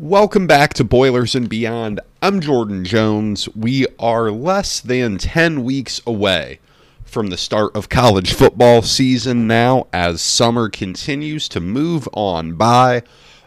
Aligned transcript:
Welcome 0.00 0.46
back 0.46 0.72
to 0.74 0.82
Boilers 0.82 1.34
and 1.34 1.46
Beyond. 1.46 2.00
I'm 2.22 2.40
Jordan 2.40 2.86
Jones. 2.86 3.54
We 3.54 3.86
are 3.98 4.30
less 4.30 4.80
than 4.80 5.18
10 5.18 5.62
weeks 5.62 6.00
away 6.06 6.58
from 7.04 7.26
the 7.26 7.36
start 7.36 7.76
of 7.76 7.90
college 7.90 8.32
football 8.32 8.80
season 8.80 9.46
now 9.46 9.88
as 9.92 10.22
summer 10.22 10.70
continues 10.70 11.50
to 11.50 11.60
move 11.60 12.08
on 12.14 12.54
by. 12.54 13.02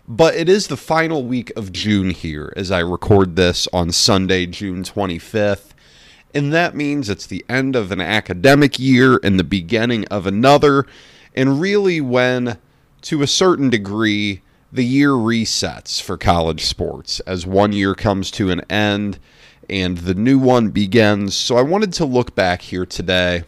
But 0.08 0.36
it 0.36 0.48
is 0.48 0.68
the 0.68 0.78
final 0.78 1.24
week 1.24 1.52
of 1.56 1.72
June 1.72 2.12
here 2.12 2.54
as 2.56 2.70
I 2.70 2.82
record 2.82 3.36
this 3.36 3.68
on 3.74 3.92
Sunday, 3.92 4.46
June 4.46 4.84
25th. 4.84 5.72
And 6.36 6.54
that 6.54 6.76
means 6.76 7.10
it's 7.10 7.26
the 7.26 7.44
end 7.50 7.76
of 7.76 7.92
an 7.92 8.00
academic 8.00 8.78
year 8.78 9.20
and 9.24 9.40
the 9.40 9.44
beginning 9.44 10.06
of 10.10 10.28
another. 10.28 10.86
And 11.34 11.60
really, 11.60 12.00
when, 12.00 12.60
to 13.02 13.24
a 13.24 13.28
certain 13.28 13.72
degree, 13.72 14.44
the 14.74 14.84
year 14.84 15.12
resets 15.12 16.02
for 16.02 16.18
college 16.18 16.66
sports 16.66 17.20
as 17.22 17.46
one 17.46 17.72
year 17.72 17.94
comes 17.94 18.32
to 18.32 18.50
an 18.50 18.62
end 18.72 19.20
and 19.70 20.00
the 20.00 20.16
new 20.16 20.40
one 20.40 20.70
begins. 20.70 21.38
So 21.38 21.58
I 21.58 21.62
wanted 21.62 21.94
to 21.94 22.06
look 22.06 22.34
back 22.34 22.64
here 22.64 22.86
today 22.86 23.44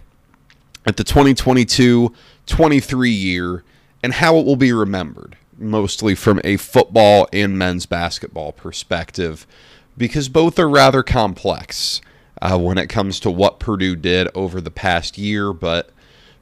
at 0.86 0.98
the 0.98 1.04
2022 1.04 2.14
23 2.46 3.10
year 3.10 3.64
and 4.04 4.14
how 4.14 4.38
it 4.38 4.46
will 4.46 4.56
be 4.56 4.72
remembered, 4.72 5.36
mostly 5.58 6.14
from 6.14 6.40
a 6.44 6.58
football 6.58 7.28
and 7.34 7.58
men's 7.58 7.88
basketball 7.88 8.52
perspective, 8.52 9.48
because 9.98 10.30
both 10.30 10.60
are 10.60 10.70
rather 10.70 11.02
complex 11.02 12.02
uh, 12.40 12.56
when 12.60 12.78
it 12.78 12.86
comes 12.86 13.20
to 13.22 13.32
what 13.32 13.60
Purdue 13.60 13.96
did 13.96 14.28
over 14.36 14.62
the 14.62 14.70
past 14.70 15.18
year. 15.18 15.54
But 15.54 15.90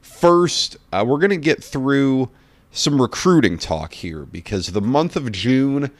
first, 0.02 0.76
uh, 0.92 1.06
we're 1.06 1.18
going 1.18 1.30
to 1.30 1.38
get 1.38 1.64
through 1.64 2.28
some 2.74 3.00
recruiting 3.00 3.56
talk 3.56 3.94
here 3.94 4.24
because 4.24 4.68
the 4.68 4.80
month 4.80 5.14
of 5.14 5.30
June 5.30 5.92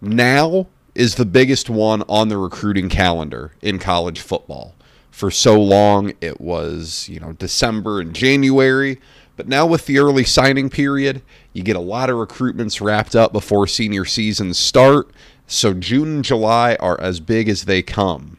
now 0.00 0.66
is 0.94 1.14
the 1.14 1.24
biggest 1.24 1.70
one 1.70 2.02
on 2.02 2.28
the 2.28 2.36
recruiting 2.36 2.90
calendar 2.90 3.52
in 3.62 3.78
college 3.78 4.20
football. 4.20 4.74
For 5.10 5.30
so 5.30 5.60
long, 5.60 6.12
it 6.20 6.38
was, 6.38 7.08
you 7.08 7.18
know, 7.18 7.32
December 7.32 8.00
and 8.00 8.14
January. 8.14 9.00
But 9.36 9.48
now 9.48 9.64
with 9.64 9.86
the 9.86 9.98
early 9.98 10.24
signing 10.24 10.68
period, 10.68 11.22
you 11.54 11.62
get 11.62 11.76
a 11.76 11.80
lot 11.80 12.10
of 12.10 12.16
recruitments 12.16 12.80
wrapped 12.80 13.16
up 13.16 13.32
before 13.32 13.66
senior 13.66 14.04
seasons 14.04 14.58
start. 14.58 15.10
So 15.46 15.72
June 15.72 16.16
and 16.16 16.24
July 16.24 16.76
are 16.78 17.00
as 17.00 17.20
big 17.20 17.48
as 17.48 17.64
they 17.64 17.80
come 17.80 18.36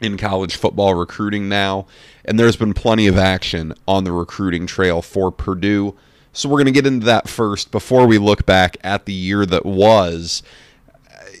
in 0.00 0.16
college 0.16 0.54
football 0.54 0.94
recruiting 0.94 1.48
now. 1.48 1.86
And 2.24 2.38
there's 2.38 2.56
been 2.56 2.72
plenty 2.72 3.08
of 3.08 3.18
action 3.18 3.74
on 3.88 4.04
the 4.04 4.12
recruiting 4.12 4.66
trail 4.66 5.02
for 5.02 5.32
Purdue. 5.32 5.96
So 6.32 6.48
we're 6.48 6.58
going 6.58 6.66
to 6.66 6.72
get 6.72 6.86
into 6.86 7.06
that 7.06 7.28
first 7.28 7.70
before 7.70 8.06
we 8.06 8.18
look 8.18 8.46
back 8.46 8.76
at 8.84 9.04
the 9.04 9.12
year 9.12 9.44
that 9.46 9.66
was. 9.66 10.42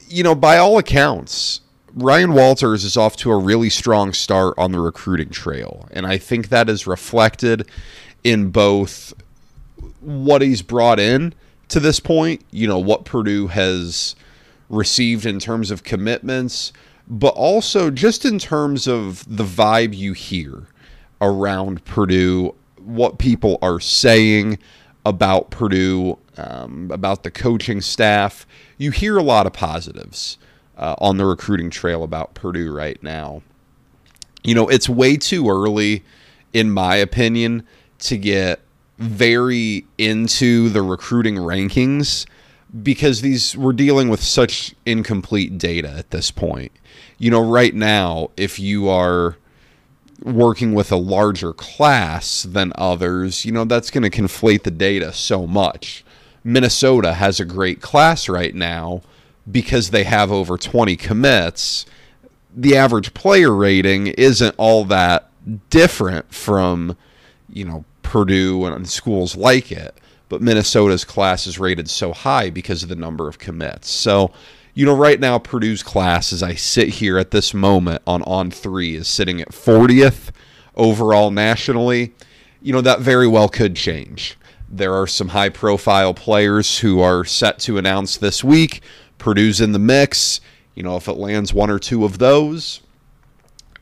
You 0.08 0.24
know, 0.24 0.34
by 0.34 0.58
all 0.58 0.78
accounts, 0.78 1.60
Ryan 1.94 2.32
Walters 2.32 2.84
is 2.84 2.96
off 2.96 3.16
to 3.18 3.30
a 3.30 3.38
really 3.38 3.70
strong 3.70 4.12
start 4.12 4.54
on 4.58 4.72
the 4.72 4.80
recruiting 4.80 5.30
trail. 5.30 5.88
And 5.92 6.06
I 6.06 6.18
think 6.18 6.48
that 6.48 6.68
is 6.68 6.86
reflected 6.86 7.68
in 8.24 8.50
both 8.50 9.14
what 10.00 10.42
he's 10.42 10.62
brought 10.62 10.98
in 10.98 11.34
to 11.68 11.80
this 11.80 12.00
point, 12.00 12.42
you 12.50 12.66
know, 12.66 12.78
what 12.78 13.04
Purdue 13.04 13.48
has 13.48 14.16
received 14.68 15.26
in 15.26 15.38
terms 15.38 15.70
of 15.70 15.84
commitments, 15.84 16.72
but 17.08 17.34
also 17.34 17.90
just 17.90 18.24
in 18.24 18.38
terms 18.38 18.86
of 18.86 19.24
the 19.36 19.44
vibe 19.44 19.96
you 19.96 20.12
hear 20.12 20.66
around 21.20 21.84
Purdue, 21.84 22.54
what 22.76 23.18
people 23.18 23.58
are 23.62 23.80
saying, 23.80 24.58
about 25.04 25.50
Purdue, 25.50 26.18
um, 26.36 26.90
about 26.92 27.22
the 27.22 27.30
coaching 27.30 27.80
staff. 27.80 28.46
You 28.78 28.90
hear 28.90 29.16
a 29.16 29.22
lot 29.22 29.46
of 29.46 29.52
positives 29.52 30.38
uh, 30.76 30.94
on 30.98 31.16
the 31.16 31.26
recruiting 31.26 31.70
trail 31.70 32.02
about 32.02 32.34
Purdue 32.34 32.72
right 32.72 33.00
now. 33.02 33.42
You 34.42 34.54
know, 34.54 34.68
it's 34.68 34.88
way 34.88 35.16
too 35.16 35.48
early, 35.48 36.02
in 36.52 36.70
my 36.70 36.96
opinion, 36.96 37.66
to 38.00 38.16
get 38.16 38.60
very 38.98 39.86
into 39.98 40.68
the 40.68 40.82
recruiting 40.82 41.36
rankings 41.36 42.26
because 42.82 43.20
these 43.20 43.56
we're 43.56 43.72
dealing 43.72 44.08
with 44.08 44.22
such 44.22 44.74
incomplete 44.86 45.58
data 45.58 45.90
at 45.90 46.10
this 46.10 46.30
point. 46.30 46.72
You 47.18 47.30
know, 47.30 47.46
right 47.46 47.74
now, 47.74 48.30
if 48.36 48.58
you 48.58 48.88
are 48.88 49.36
working 50.22 50.74
with 50.74 50.92
a 50.92 50.96
larger 50.96 51.52
class 51.52 52.42
than 52.42 52.72
others, 52.74 53.44
you 53.44 53.52
know, 53.52 53.64
that's 53.64 53.90
going 53.90 54.08
to 54.08 54.10
conflate 54.10 54.62
the 54.62 54.70
data 54.70 55.12
so 55.12 55.46
much. 55.46 56.04
Minnesota 56.44 57.14
has 57.14 57.40
a 57.40 57.44
great 57.44 57.80
class 57.80 58.28
right 58.28 58.54
now 58.54 59.02
because 59.50 59.90
they 59.90 60.04
have 60.04 60.30
over 60.30 60.56
20 60.56 60.96
commits. 60.96 61.86
The 62.54 62.76
average 62.76 63.14
player 63.14 63.54
rating 63.54 64.08
isn't 64.08 64.54
all 64.58 64.84
that 64.86 65.30
different 65.70 66.32
from, 66.32 66.96
you 67.48 67.64
know, 67.64 67.84
Purdue 68.02 68.64
and 68.64 68.88
schools 68.88 69.36
like 69.36 69.70
it, 69.70 69.94
but 70.28 70.42
Minnesota's 70.42 71.04
class 71.04 71.46
is 71.46 71.58
rated 71.58 71.88
so 71.88 72.12
high 72.12 72.50
because 72.50 72.82
of 72.82 72.88
the 72.88 72.96
number 72.96 73.28
of 73.28 73.38
commits. 73.38 73.88
So, 73.88 74.32
you 74.74 74.86
know, 74.86 74.96
right 74.96 75.18
now 75.18 75.38
Purdue's 75.38 75.82
class, 75.82 76.32
as 76.32 76.42
I 76.42 76.54
sit 76.54 76.88
here 76.88 77.18
at 77.18 77.30
this 77.30 77.52
moment 77.52 78.02
on 78.06 78.22
On3, 78.22 78.94
is 78.94 79.08
sitting 79.08 79.40
at 79.40 79.50
40th 79.50 80.30
overall 80.74 81.30
nationally. 81.30 82.14
You 82.62 82.72
know, 82.72 82.80
that 82.80 83.00
very 83.00 83.26
well 83.26 83.48
could 83.48 83.74
change. 83.74 84.36
There 84.68 84.94
are 84.94 85.06
some 85.06 85.28
high 85.28 85.48
profile 85.48 86.14
players 86.14 86.78
who 86.78 87.00
are 87.00 87.24
set 87.24 87.58
to 87.60 87.78
announce 87.78 88.16
this 88.16 88.44
week. 88.44 88.82
Purdue's 89.18 89.60
in 89.60 89.72
the 89.72 89.78
mix. 89.78 90.40
You 90.74 90.84
know, 90.84 90.96
if 90.96 91.08
it 91.08 91.14
lands 91.14 91.52
one 91.52 91.70
or 91.70 91.78
two 91.78 92.04
of 92.04 92.18
those, 92.18 92.80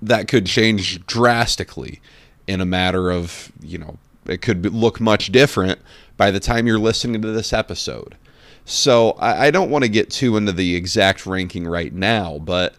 that 0.00 0.28
could 0.28 0.46
change 0.46 1.04
drastically 1.06 2.00
in 2.46 2.60
a 2.60 2.64
matter 2.64 3.10
of, 3.10 3.52
you 3.60 3.76
know, 3.76 3.98
it 4.26 4.40
could 4.40 4.72
look 4.74 5.00
much 5.00 5.30
different 5.30 5.80
by 6.16 6.30
the 6.30 6.40
time 6.40 6.66
you're 6.66 6.78
listening 6.78 7.20
to 7.22 7.30
this 7.30 7.52
episode. 7.52 8.16
So 8.68 9.12
I, 9.12 9.46
I 9.46 9.50
don't 9.50 9.70
want 9.70 9.84
to 9.84 9.88
get 9.88 10.10
too 10.10 10.36
into 10.36 10.52
the 10.52 10.76
exact 10.76 11.24
ranking 11.24 11.66
right 11.66 11.92
now, 11.92 12.38
but 12.38 12.74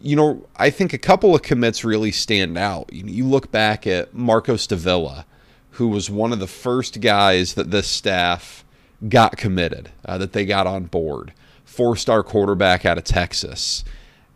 you 0.00 0.14
know, 0.14 0.46
I 0.54 0.70
think 0.70 0.92
a 0.92 0.98
couple 0.98 1.34
of 1.34 1.42
commits 1.42 1.84
really 1.84 2.12
stand 2.12 2.56
out. 2.56 2.92
You, 2.92 3.04
you 3.06 3.24
look 3.26 3.50
back 3.50 3.88
at 3.88 4.14
Marcos 4.14 4.68
Davila, 4.68 5.26
who 5.70 5.88
was 5.88 6.08
one 6.08 6.32
of 6.32 6.38
the 6.38 6.46
first 6.46 7.00
guys 7.00 7.54
that 7.54 7.72
this 7.72 7.88
staff 7.88 8.64
got 9.08 9.36
committed, 9.36 9.90
uh, 10.04 10.16
that 10.18 10.32
they 10.32 10.46
got 10.46 10.68
on 10.68 10.84
board. 10.84 11.32
Four 11.64 11.96
star 11.96 12.22
quarterback 12.22 12.86
out 12.86 12.96
of 12.96 13.02
Texas. 13.02 13.84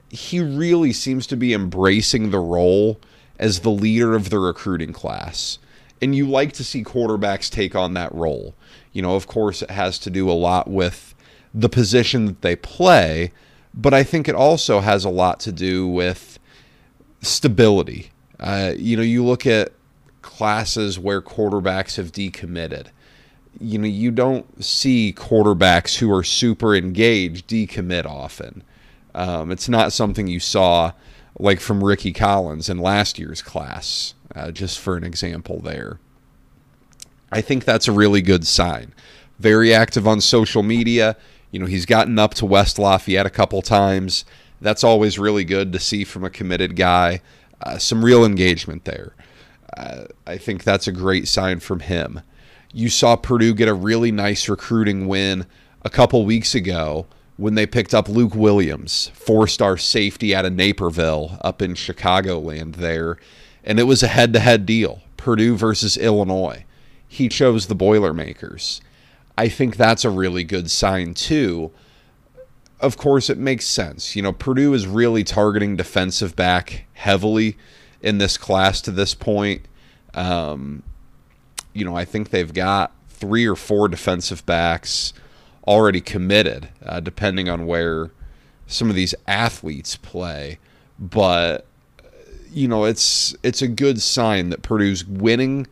He 0.09 0.41
really 0.41 0.93
seems 0.93 1.25
to 1.29 1.37
be 1.37 1.55
embracing 1.55 2.33
the 2.33 2.41
role 2.41 3.01
as 3.39 3.61
the 3.61 3.71
leader 3.71 4.17
of 4.17 4.31
the 4.31 4.41
recruiting 4.41 4.93
class. 4.93 5.61
And 6.03 6.17
you 6.17 6.29
like 6.29 6.53
to 6.55 6.65
see 6.65 6.83
quarterbacks 6.83 7.49
take 7.49 7.77
on 7.77 7.95
that 7.95 8.13
role. 8.13 8.57
You 8.93 9.03
know, 9.03 9.15
of 9.15 9.27
course, 9.27 9.63
it 9.63 9.71
has 9.71 9.99
to 10.01 10.11
do 10.11 10.31
a 10.31 10.33
lot 10.33 10.69
with 10.69 11.15
the 11.55 11.69
position 11.69 12.27
that 12.27 12.43
they 12.43 12.57
play, 12.57 13.33
but 13.75 13.95
I 13.95 14.03
think 14.03 14.29
it 14.29 14.35
also 14.35 14.81
has 14.81 15.05
a 15.05 15.11
lot 15.11 15.41
to 15.41 15.53
do 15.53 15.87
with 15.87 16.39
stability. 17.23 18.11
Uh, 18.39 18.73
you 18.77 18.97
know, 18.97 19.03
you 19.03 19.25
look 19.25 19.47
at 19.47 19.73
classes 20.23 20.99
where 20.99 21.21
quarterbacks 21.21 21.97
have 21.97 22.13
decommitted. 22.13 22.87
You 23.61 23.79
know, 23.79 23.87
you 23.87 24.11
don't 24.11 24.63
see 24.63 25.13
quarterbacks 25.17 25.99
who 25.99 26.13
are 26.13 26.25
super 26.25 26.75
engaged 26.75 27.49
decommit 27.49 28.07
often. 28.07 28.63
Um, 29.15 29.51
it's 29.51 29.69
not 29.69 29.93
something 29.93 30.27
you 30.29 30.41
saw 30.41 30.93
like 31.39 31.61
from 31.61 31.83
Ricky 31.83 32.13
Collins 32.13 32.69
in 32.69 32.79
last 32.79 33.19
year's 33.19 33.43
class, 33.43 34.15
uh, 34.35 34.51
just 34.51 34.79
for 34.79 34.97
an 34.97 35.05
example 35.05 35.61
there. 35.61 35.99
I 37.33 37.41
think 37.41 37.65
that's 37.65 37.89
a 37.89 37.93
really 37.93 38.23
good 38.23 38.47
sign. 38.47 38.93
Very 39.39 39.73
active 39.73 40.07
on 40.07 40.21
social 40.21 40.63
media. 40.63 41.17
You 41.51 41.61
know, 41.61 41.67
he's 41.67 41.87
gotten 41.87 42.19
up 42.19 42.35
to 42.35 42.47
West 42.47 42.79
Lafayette 42.79 43.27
a 43.27 43.31
couple 43.31 43.63
times. 43.63 44.25
That's 44.61 44.85
always 44.85 45.19
really 45.19 45.45
good 45.45 45.73
to 45.73 45.79
see 45.79 46.05
from 46.05 46.25
a 46.25 46.31
committed 46.31 46.77
guy. 46.77 47.23
Uh, 47.63 47.79
some 47.79 48.05
real 48.05 48.25
engagement 48.25 48.85
there. 48.85 49.15
Uh, 49.77 50.05
I 50.27 50.39
think 50.39 50.65
that's 50.65 50.87
a 50.87 50.93
great 50.93 51.29
sign 51.29 51.61
from 51.61 51.81
him. 51.81 52.21
You 52.73 52.89
saw 52.89 53.17
Purdue 53.17 53.55
get 53.55 53.69
a 53.69 53.75
really 53.75 54.13
nice 54.13 54.49
recruiting 54.49 55.07
win 55.07 55.47
a 55.83 55.91
couple 55.91 56.25
weeks 56.25 56.55
ago 56.55 57.07
when 57.37 57.55
they 57.55 57.67
picked 57.67 57.95
up 57.95 58.09
Luke 58.09 58.35
Williams, 58.35 59.11
four 59.15 59.47
star 59.47 59.77
safety 59.77 60.35
out 60.35 60.45
of 60.45 60.53
Naperville 60.53 61.39
up 61.41 61.63
in 61.63 61.75
Chicagoland 61.75 62.77
there. 62.77 63.17
And 63.65 63.79
it 63.79 63.85
was 63.85 64.03
a 64.03 64.09
head 64.09 64.33
to 64.35 64.41
head 64.41 64.67
deal 64.67 65.03
Purdue 65.17 65.57
versus 65.57 65.97
Illinois 65.97 66.65
he 67.13 67.29
chose 67.29 67.67
the 67.67 67.75
Boilermakers. 67.75 68.81
I 69.37 69.49
think 69.49 69.77
that's 69.77 70.05
a 70.05 70.11
really 70.11 70.45
good 70.45 70.71
sign, 70.71 71.13
too. 71.13 71.73
Of 72.79 72.97
course, 72.97 73.29
it 73.29 73.37
makes 73.37 73.67
sense. 73.67 74.15
You 74.15 74.23
know, 74.23 74.33
Purdue 74.33 74.73
is 74.75 74.87
really 74.87 75.25
targeting 75.25 75.75
defensive 75.75 76.37
back 76.37 76.87
heavily 76.93 77.59
in 78.01 78.19
this 78.19 78.39
class 78.39 78.81
to 78.83 78.93
this 78.93 79.13
point. 79.17 79.63
Um, 80.15 80.85
you 81.73 81.85
know, 81.85 81.97
I 81.97 82.05
think 82.05 82.31
they've 82.31 82.55
got 82.55 82.93
three 83.09 83.45
or 83.45 83.57
four 83.57 83.89
defensive 83.89 84.47
backs 84.47 85.13
already 85.67 86.01
committed, 86.01 86.69
uh, 86.85 87.01
depending 87.01 87.49
on 87.49 87.67
where 87.67 88.13
some 88.69 88.89
of 88.89 88.95
these 88.95 89.17
athletes 89.27 89.97
play. 89.97 90.61
But 90.97 91.67
you 92.53 92.69
know, 92.69 92.85
it's 92.85 93.35
it's 93.43 93.63
a 93.63 93.69
good 93.69 94.01
sign 94.01 94.51
that 94.51 94.63
Purdue's 94.63 95.05
winning 95.05 95.67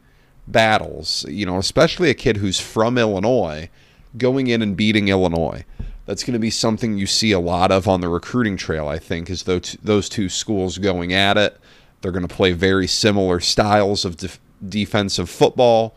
battles. 0.51 1.25
You 1.29 1.47
know, 1.47 1.59
especially 1.59 2.11
a 2.11 2.15
kid 2.15 2.39
who's 2.39 2.61
from 2.61 2.99
Illinois 2.99 3.71
going 4.17 4.47
in 4.47 4.63
and 4.63 4.77
beating 4.77 5.09
Illinois. 5.09 5.65
That's 6.07 6.25
going 6.25 6.33
to 6.33 6.39
be 6.39 6.51
something 6.51 6.97
you 6.97 7.07
see 7.07 7.33
a 7.33 7.41
lot 7.41 7.71
of 7.71 7.87
on 7.87 8.01
the 8.01 8.09
recruiting 8.09 8.57
trail. 8.57 8.89
I 8.89 8.99
think 8.99 9.29
is 9.29 9.43
those 9.43 10.09
two 10.09 10.29
schools 10.29 10.79
going 10.79 11.13
at 11.13 11.37
it. 11.37 11.59
They're 12.01 12.13
going 12.13 12.27
to 12.27 12.35
play 12.35 12.53
very 12.53 12.87
similar 12.87 13.41
styles 13.41 14.05
of 14.05 14.17
def- 14.17 14.41
defensive 14.67 15.29
football. 15.29 15.95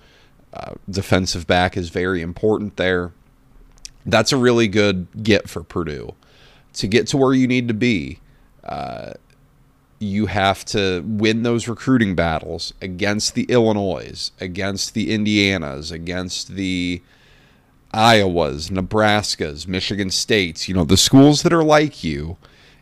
Uh, 0.54 0.74
defensive 0.90 1.48
back 1.48 1.78
is 1.78 1.90
very 1.90 2.22
important 2.22 2.76
there. 2.76 3.14
That's 4.06 4.32
a 4.34 4.38
really 4.38 4.68
good 4.68 5.08
get 5.24 5.48
for 5.50 5.64
Purdue 5.64 6.16
to 6.74 6.88
get 6.88 7.08
to 7.08 7.18
where 7.18 7.34
you 7.34 7.48
need 7.48 7.68
to 7.68 7.74
be. 7.74 8.20
Uh, 8.64 9.14
you 10.02 10.26
have 10.26 10.66
to 10.66 11.04
win 11.06 11.44
those 11.44 11.68
recruiting 11.68 12.16
battles 12.16 12.74
against 12.82 13.36
the 13.36 13.44
Illinois, 13.44 14.32
against 14.40 14.94
the 14.94 15.10
Indianas, 15.10 15.92
against 15.92 16.56
the 16.56 17.02
Iowas, 17.94 18.70
Nebraskas, 18.70 19.68
Michigan 19.68 20.10
States, 20.10 20.68
you 20.68 20.74
know, 20.74 20.86
the 20.86 20.98
schools 20.98 21.44
that 21.44 21.54
are 21.54 21.64
like 21.64 22.04
you 22.04 22.38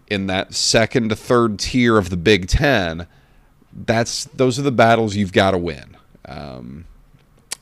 in 0.08 0.28
that 0.28 0.54
second 0.54 1.10
to 1.10 1.16
third 1.16 1.60
tier 1.60 1.98
of 1.98 2.10
the 2.10 2.18
Big 2.18 2.48
Ten, 2.48 3.08
that's 3.74 4.26
those 4.26 4.58
are 4.60 4.64
the 4.64 4.72
battles 4.72 5.16
you've 5.16 5.34
got 5.34 5.52
to 5.52 5.58
win. 5.58 5.98
Um, 6.26 6.86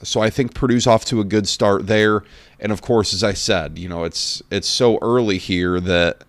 so 0.04 0.22
I 0.22 0.30
think 0.30 0.54
Purdue's 0.54 0.88
off 0.88 1.06
to 1.06 1.20
a 1.20 1.26
good 1.26 1.48
start 1.48 1.88
there, 1.88 2.24
and 2.60 2.72
of 2.72 2.82
course, 2.82 3.14
as 3.14 3.24
I 3.24 3.34
said, 3.34 3.78
you 3.78 3.90
know, 3.90 4.04
it's 4.04 4.42
it's 4.52 4.68
so 4.68 4.98
early 5.02 5.38
here 5.38 5.80
that 5.80 6.24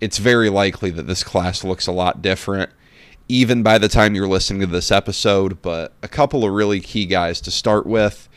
it's 0.00 0.18
very 0.18 0.50
likely 0.50 0.90
that 0.90 1.06
this 1.06 1.24
class 1.24 1.64
looks 1.64 1.86
a 1.86 1.92
lot 1.92 2.22
different 2.22 2.70
even 3.28 3.62
by 3.62 3.78
the 3.78 3.88
time 3.88 4.14
you're 4.14 4.28
listening 4.28 4.60
to 4.60 4.66
this 4.66 4.90
episode, 4.90 5.60
but 5.62 5.92
a 6.02 6.08
couple 6.08 6.44
of 6.44 6.52
really 6.52 6.80
key 6.80 7.06
guys 7.06 7.40
to 7.40 7.50
start 7.50 7.86
with. 7.86 8.28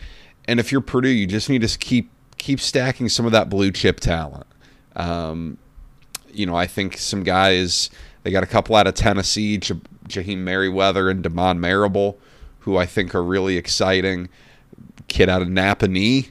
And 0.45 0.59
if 0.59 0.71
you're 0.71 0.81
Purdue, 0.81 1.09
you 1.09 1.27
just 1.27 1.49
need 1.49 1.61
to 1.61 1.77
keep 1.77 2.09
keep 2.37 2.59
stacking 2.59 3.09
some 3.09 3.25
of 3.25 3.31
that 3.33 3.49
blue 3.49 3.71
chip 3.71 3.99
talent. 3.99 4.47
Um, 4.95 5.57
you 6.31 6.45
know, 6.45 6.55
I 6.55 6.65
think 6.65 6.97
some 6.97 7.23
guys 7.23 7.89
they 8.23 8.31
got 8.31 8.43
a 8.43 8.47
couple 8.47 8.75
out 8.75 8.87
of 8.87 8.95
Tennessee, 8.95 9.57
J- 9.57 10.35
Merriweather 10.35 11.09
and 11.09 11.23
Demond 11.23 11.59
Marable, 11.59 12.19
who 12.59 12.77
I 12.77 12.85
think 12.85 13.13
are 13.13 13.23
really 13.23 13.57
exciting. 13.57 14.29
Kid 15.07 15.29
out 15.29 15.41
of 15.41 15.47
Nappanee, 15.47 16.29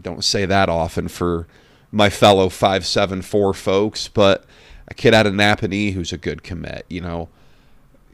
don't 0.00 0.24
say 0.24 0.44
that 0.46 0.68
often 0.68 1.08
for 1.08 1.46
my 1.90 2.10
fellow 2.10 2.48
five 2.48 2.84
seven 2.86 3.22
four 3.22 3.54
folks, 3.54 4.08
but 4.08 4.44
a 4.88 4.94
kid 4.94 5.14
out 5.14 5.26
of 5.26 5.34
Nappanee 5.34 5.92
who's 5.92 6.12
a 6.12 6.18
good 6.18 6.42
commit. 6.42 6.84
You 6.88 7.00
know, 7.00 7.28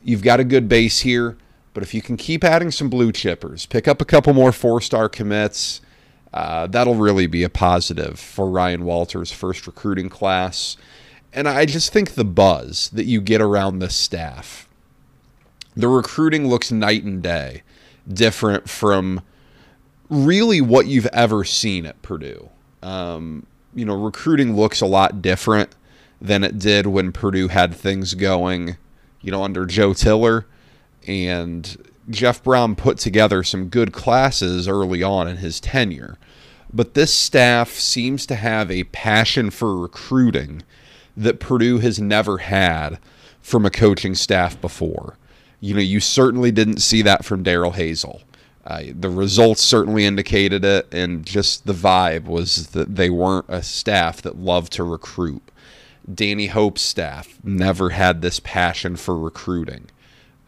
you've 0.02 0.22
got 0.22 0.40
a 0.40 0.44
good 0.44 0.68
base 0.68 1.00
here, 1.00 1.36
but 1.72 1.82
if 1.82 1.94
you 1.94 2.02
can 2.02 2.16
keep 2.16 2.44
adding 2.44 2.70
some 2.70 2.88
blue 2.88 3.12
chippers, 3.12 3.68
pick 3.68 3.88
up 3.88 4.00
a 4.00 4.04
couple 4.04 4.32
more 4.32 4.52
four 4.52 4.80
star 4.80 5.08
commits, 5.08 5.80
uh, 6.32 6.66
that'll 6.66 6.96
really 6.96 7.26
be 7.26 7.44
a 7.44 7.48
positive 7.48 8.18
for 8.18 8.48
Ryan 8.48 8.84
Walters' 8.84 9.32
first 9.32 9.66
recruiting 9.66 10.08
class. 10.08 10.76
And 11.32 11.48
I 11.48 11.66
just 11.66 11.92
think 11.92 12.14
the 12.14 12.24
buzz 12.24 12.90
that 12.90 13.06
you 13.06 13.20
get 13.20 13.40
around 13.40 13.78
this 13.78 13.96
staff, 13.96 14.68
the 15.76 15.88
recruiting 15.88 16.46
looks 16.46 16.70
night 16.70 17.02
and 17.02 17.22
day 17.22 17.62
different 18.12 18.68
from 18.68 19.20
really 20.08 20.60
what 20.60 20.86
you've 20.86 21.06
ever 21.06 21.44
seen 21.44 21.86
at 21.86 22.00
Purdue. 22.02 22.50
Um, 22.82 23.46
you 23.74 23.84
know, 23.84 23.94
recruiting 23.94 24.56
looks 24.56 24.80
a 24.80 24.86
lot 24.86 25.22
different 25.22 25.74
than 26.20 26.44
it 26.44 26.58
did 26.58 26.86
when 26.86 27.12
Purdue 27.12 27.48
had 27.48 27.74
things 27.74 28.14
going 28.14 28.76
you 29.24 29.30
know, 29.30 29.42
under 29.42 29.64
Joe 29.64 29.94
Tiller. 29.94 30.46
And 31.08 31.90
Jeff 32.10 32.44
Brohm 32.44 32.76
put 32.76 32.98
together 32.98 33.42
some 33.42 33.68
good 33.68 33.92
classes 33.92 34.68
early 34.68 35.02
on 35.02 35.26
in 35.26 35.38
his 35.38 35.58
tenure. 35.58 36.18
But 36.72 36.94
this 36.94 37.12
staff 37.12 37.70
seems 37.70 38.26
to 38.26 38.34
have 38.34 38.70
a 38.70 38.84
passion 38.84 39.50
for 39.50 39.76
recruiting 39.76 40.62
that 41.16 41.40
Purdue 41.40 41.78
has 41.78 41.98
never 41.98 42.38
had 42.38 42.98
from 43.40 43.64
a 43.64 43.70
coaching 43.70 44.14
staff 44.14 44.60
before. 44.60 45.16
You 45.60 45.74
know, 45.74 45.80
you 45.80 46.00
certainly 46.00 46.50
didn't 46.50 46.82
see 46.82 47.00
that 47.02 47.24
from 47.24 47.42
Darrell 47.42 47.72
Hazell. 47.72 48.22
Uh, 48.66 48.84
the 48.98 49.10
results 49.10 49.60
certainly 49.60 50.06
indicated 50.06 50.64
it, 50.64 50.92
and 50.92 51.26
just 51.26 51.66
the 51.66 51.74
vibe 51.74 52.24
was 52.24 52.68
that 52.68 52.96
they 52.96 53.10
weren't 53.10 53.44
a 53.48 53.62
staff 53.62 54.22
that 54.22 54.38
loved 54.38 54.72
to 54.72 54.82
recruit. 54.82 55.42
Danny 56.12 56.46
Hope's 56.46 56.82
staff 56.82 57.38
never 57.42 57.90
had 57.90 58.22
this 58.22 58.40
passion 58.40 58.96
for 58.96 59.18
recruiting. 59.18 59.86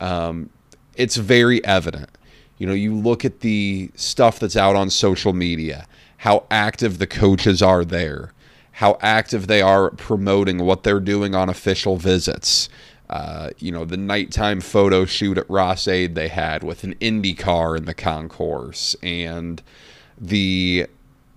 Um, 0.01 0.51
it's 0.95 1.17
very 1.17 1.65
evident. 1.65 2.11
You 2.59 2.67
know, 2.67 2.73
you 2.73 2.95
look 2.95 3.25
at 3.25 3.41
the 3.41 3.91
stuff 3.95 4.39
that's 4.39 4.57
out 4.57 4.77
on 4.77 4.89
social 4.89 5.35
media, 5.35 5.87
how 6.19 6.47
active 6.51 6.99
the 6.99 7.07
coaches 7.07 7.61
are 7.61 7.85
there, 7.85 8.33
how 8.73 8.99
active 9.01 9.47
they 9.47 9.61
are 9.61 9.91
promoting 9.91 10.65
what 10.65 10.83
they're 10.83 11.01
doing 11.01 11.35
on 11.35 11.49
official 11.49 11.97
visits. 11.97 12.69
Uh, 13.09 13.51
you 13.59 13.71
know, 13.71 13.85
the 13.85 13.97
nighttime 13.97 14.61
photo 14.61 15.05
shoot 15.05 15.39
at 15.39 15.49
Ross-Ade 15.49 16.15
they 16.15 16.29
had 16.29 16.65
with 16.65 16.83
an 16.83 16.95
Indy 16.99 17.35
car 17.35 17.77
in 17.77 17.85
the 17.85 17.95
concourse 17.95 18.97
and 19.03 19.63
the 20.19 20.87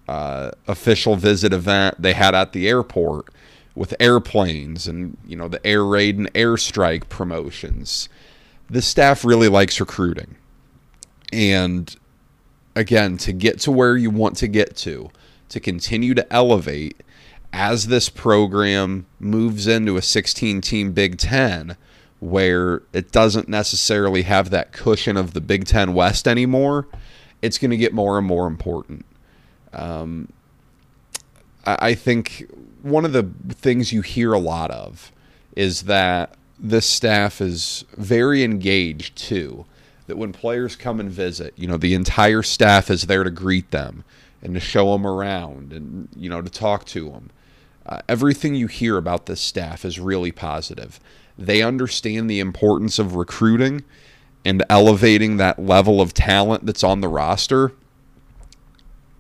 uh, 0.07 0.51
official 0.67 1.15
visit 1.15 1.53
event 1.53 2.01
they 2.01 2.13
had 2.13 2.33
at 2.33 2.53
the 2.53 2.67
airport 2.67 3.27
with 3.75 3.93
airplanes 3.99 4.87
and 4.87 5.15
you 5.25 5.35
know 5.35 5.47
the 5.47 5.65
air 5.65 5.85
raid 5.85 6.17
and 6.17 6.33
airstrike 6.33 7.07
promotions. 7.09 8.09
The 8.69 8.81
staff 8.81 9.23
really 9.23 9.47
likes 9.47 9.79
recruiting. 9.79 10.35
And 11.31 11.95
again, 12.75 13.17
to 13.17 13.31
get 13.31 13.59
to 13.61 13.71
where 13.71 13.95
you 13.95 14.09
want 14.09 14.37
to 14.37 14.47
get 14.47 14.75
to, 14.77 15.11
to 15.49 15.59
continue 15.59 16.13
to 16.15 16.33
elevate 16.33 17.01
as 17.51 17.87
this 17.87 18.09
program 18.09 19.05
moves 19.19 19.67
into 19.67 19.97
a 19.97 20.01
16 20.01 20.61
team 20.61 20.91
Big 20.91 21.17
10 21.17 21.75
where 22.19 22.83
it 22.91 23.11
doesn't 23.11 23.47
necessarily 23.47 24.23
have 24.23 24.49
that 24.49 24.71
cushion 24.71 25.17
of 25.17 25.33
the 25.33 25.41
Big 25.41 25.65
10 25.65 25.93
West 25.93 26.27
anymore, 26.27 26.87
it's 27.41 27.57
going 27.57 27.71
to 27.71 27.77
get 27.77 27.93
more 27.93 28.17
and 28.17 28.27
more 28.27 28.45
important. 28.45 29.05
Um, 29.73 30.31
I 31.65 31.93
think 31.93 32.49
one 32.81 33.05
of 33.05 33.13
the 33.13 33.23
things 33.49 33.93
you 33.93 34.01
hear 34.01 34.33
a 34.33 34.39
lot 34.39 34.71
of 34.71 35.11
is 35.55 35.83
that 35.83 36.35
this 36.57 36.85
staff 36.85 37.41
is 37.41 37.85
very 37.97 38.43
engaged 38.43 39.15
too. 39.17 39.65
That 40.07 40.17
when 40.17 40.33
players 40.33 40.75
come 40.75 40.99
and 40.99 41.11
visit, 41.11 41.53
you 41.55 41.67
know, 41.67 41.77
the 41.77 41.93
entire 41.93 42.41
staff 42.41 42.89
is 42.89 43.03
there 43.03 43.23
to 43.23 43.29
greet 43.29 43.71
them 43.71 44.03
and 44.41 44.53
to 44.55 44.59
show 44.59 44.91
them 44.93 45.05
around 45.05 45.71
and, 45.71 46.09
you 46.15 46.29
know, 46.29 46.41
to 46.41 46.49
talk 46.49 46.85
to 46.85 47.09
them. 47.09 47.29
Uh, 47.89 47.99
everything 48.07 48.53
you 48.53 48.67
hear 48.67 48.97
about 48.97 49.25
this 49.25 49.41
staff 49.41 49.83
is 49.83 49.99
really 49.99 50.31
positive. 50.31 50.99
They 51.37 51.63
understand 51.63 52.29
the 52.29 52.39
importance 52.39 52.99
of 52.99 53.15
recruiting 53.15 53.83
and 54.45 54.63
elevating 54.69 55.37
that 55.37 55.59
level 55.59 55.99
of 55.99 56.13
talent 56.13 56.67
that's 56.67 56.83
on 56.83 57.01
the 57.01 57.07
roster. 57.07 57.73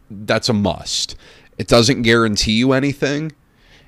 That's 0.09 0.49
a 0.49 0.53
must. 0.53 1.15
It 1.57 1.67
doesn't 1.67 2.03
guarantee 2.03 2.53
you 2.53 2.71
anything, 2.71 3.31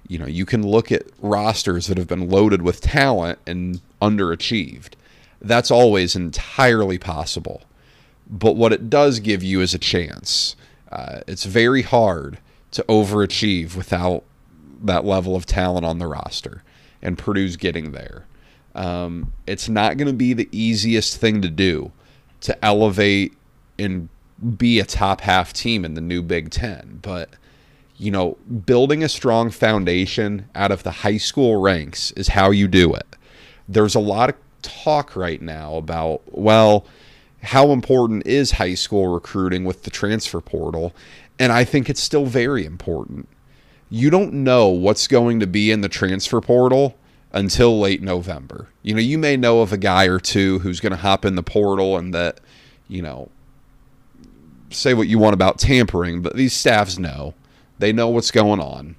you 0.07 0.17
know, 0.17 0.25
you 0.27 0.45
can 0.45 0.67
look 0.67 0.91
at 0.91 1.03
rosters 1.21 1.87
that 1.87 1.97
have 1.97 2.07
been 2.07 2.29
loaded 2.29 2.61
with 2.61 2.81
talent 2.81 3.39
and 3.47 3.79
underachieved. 4.01 4.95
That's 5.39 5.71
always 5.71 6.17
entirely 6.17 6.97
possible. 6.97 7.61
But 8.29 8.57
what 8.57 8.73
it 8.73 8.89
does 8.89 9.19
give 9.19 9.41
you 9.41 9.61
is 9.61 9.73
a 9.73 9.79
chance. 9.79 10.57
Uh, 10.91 11.21
it's 11.27 11.45
very 11.45 11.83
hard 11.83 12.39
to 12.71 12.83
overachieve 12.89 13.75
without 13.75 14.25
that 14.83 15.05
level 15.05 15.35
of 15.35 15.45
talent 15.45 15.85
on 15.85 15.99
the 15.99 16.07
roster, 16.07 16.63
and 17.01 17.17
Purdue's 17.17 17.57
getting 17.57 17.91
there. 17.91 18.25
Um, 18.73 19.33
it's 19.47 19.67
not 19.67 19.97
going 19.97 20.07
to 20.07 20.13
be 20.13 20.33
the 20.33 20.49
easiest 20.51 21.17
thing 21.17 21.41
to 21.41 21.49
do 21.49 21.91
to 22.41 22.65
elevate 22.65 23.33
and 23.77 24.09
be 24.57 24.79
a 24.79 24.85
top 24.85 25.21
half 25.21 25.53
team 25.53 25.85
in 25.85 25.93
the 25.93 26.01
new 26.01 26.21
Big 26.21 26.49
Ten, 26.49 26.99
but 27.01 27.29
you 27.97 28.09
know, 28.09 28.35
building 28.65 29.03
a 29.03 29.09
strong 29.09 29.51
foundation 29.51 30.49
out 30.55 30.71
of 30.71 30.81
the 30.81 30.89
high 30.89 31.17
school 31.17 31.61
ranks 31.61 32.09
is 32.13 32.29
how 32.29 32.49
you 32.49 32.67
do 32.67 32.91
it. 32.95 33.15
There's 33.69 33.93
a 33.93 33.99
lot 33.99 34.29
of 34.29 34.35
talk 34.63 35.15
right 35.15 35.39
now 35.39 35.75
about, 35.75 36.23
well, 36.25 36.87
how 37.43 37.71
important 37.71 38.25
is 38.25 38.51
high 38.51 38.73
school 38.73 39.07
recruiting 39.07 39.65
with 39.65 39.83
the 39.83 39.91
transfer 39.91 40.41
portal? 40.41 40.95
And 41.37 41.51
I 41.51 41.63
think 41.63 41.91
it's 41.91 42.01
still 42.01 42.25
very 42.25 42.65
important. 42.65 43.27
You 43.93 44.09
don't 44.09 44.33
know 44.33 44.69
what's 44.69 45.05
going 45.07 45.41
to 45.41 45.47
be 45.47 45.69
in 45.69 45.81
the 45.81 45.89
transfer 45.89 46.39
portal 46.41 46.97
until 47.33 47.77
late 47.79 48.01
November. 48.01 48.69
You 48.81 48.95
know, 48.95 49.01
you 49.01 49.17
may 49.17 49.37
know 49.37 49.61
of 49.61 49.71
a 49.71 49.77
guy 49.77 50.05
or 50.05 50.17
two 50.17 50.59
who's 50.59 50.79
going 50.79 50.91
to 50.91 50.97
hop 50.97 51.25
in 51.25 51.35
the 51.35 51.43
portal 51.43 51.97
and 51.97 52.13
that, 52.13 52.39
you 52.87 53.01
know, 53.01 53.29
say 54.69 54.93
what 54.93 55.09
you 55.09 55.19
want 55.19 55.33
about 55.33 55.59
tampering, 55.59 56.21
but 56.21 56.37
these 56.37 56.53
staffs 56.53 56.97
know 56.97 57.33
They 57.81 57.91
know 57.91 58.09
what's 58.09 58.29
going 58.29 58.59
on. 58.59 58.95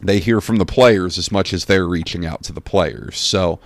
They 0.00 0.18
hear 0.18 0.42
from 0.42 0.56
the 0.56 0.66
players 0.66 1.16
as 1.16 1.32
much 1.32 1.54
as 1.54 1.64
they're 1.64 1.86
reaching 1.88 2.26
out 2.26 2.42
to 2.44 2.52
the 2.52 2.60
players. 2.60 3.16
So 3.16 3.60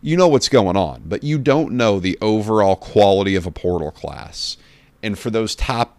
you 0.00 0.16
know 0.16 0.28
what's 0.28 0.48
going 0.48 0.76
on, 0.76 1.02
but 1.06 1.24
you 1.24 1.38
don't 1.38 1.72
know 1.72 1.98
the 1.98 2.16
overall 2.22 2.76
quality 2.76 3.34
of 3.34 3.46
a 3.46 3.50
portal 3.50 3.90
class. 3.90 4.56
And 5.02 5.18
for 5.18 5.30
those 5.30 5.56
top 5.56 5.98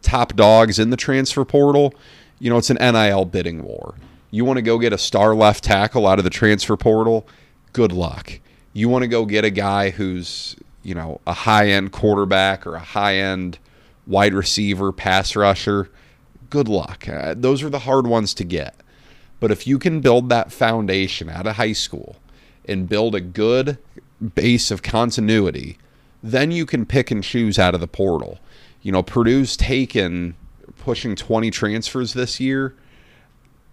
top 0.00 0.36
dogs 0.36 0.78
in 0.78 0.90
the 0.90 0.96
transfer 0.96 1.44
portal, 1.44 1.92
you 2.38 2.50
know, 2.50 2.58
it's 2.58 2.70
an 2.70 2.78
NIL 2.80 3.24
bidding 3.24 3.62
war. 3.62 3.94
You 4.30 4.44
want 4.44 4.56
to 4.56 4.62
go 4.62 4.78
get 4.78 4.92
a 4.92 4.98
star 4.98 5.34
left 5.34 5.64
tackle 5.64 6.06
out 6.06 6.18
of 6.18 6.24
the 6.24 6.30
transfer 6.30 6.76
portal, 6.76 7.26
good 7.72 7.92
luck. 7.92 8.40
You 8.72 8.88
want 8.88 9.02
to 9.02 9.08
go 9.08 9.24
get 9.24 9.44
a 9.44 9.50
guy 9.50 9.90
who's, 9.90 10.56
you 10.82 10.94
know, 10.94 11.20
a 11.26 11.32
high 11.32 11.68
end 11.68 11.92
quarterback 11.92 12.66
or 12.66 12.74
a 12.74 12.80
high 12.80 13.16
end 13.16 13.58
wide 14.06 14.34
receiver, 14.34 14.92
pass 14.92 15.36
rusher, 15.36 15.88
good 16.50 16.68
luck. 16.68 17.08
Uh, 17.08 17.34
those 17.36 17.62
are 17.62 17.70
the 17.70 17.80
hard 17.80 18.06
ones 18.06 18.34
to 18.34 18.44
get. 18.44 18.74
But 19.40 19.50
if 19.50 19.66
you 19.66 19.78
can 19.78 20.00
build 20.00 20.28
that 20.28 20.52
foundation 20.52 21.28
out 21.28 21.46
of 21.46 21.56
high 21.56 21.72
school 21.72 22.16
and 22.64 22.88
build 22.88 23.14
a 23.14 23.20
good 23.20 23.78
base 24.34 24.70
of 24.70 24.82
continuity, 24.82 25.78
then 26.22 26.50
you 26.50 26.64
can 26.64 26.86
pick 26.86 27.10
and 27.10 27.22
choose 27.22 27.58
out 27.58 27.74
of 27.74 27.80
the 27.80 27.86
portal. 27.86 28.38
You 28.82 28.92
know, 28.92 29.02
Purdue's 29.02 29.56
taken 29.56 30.34
pushing 30.78 31.16
20 31.16 31.50
transfers 31.50 32.12
this 32.14 32.40
year. 32.40 32.74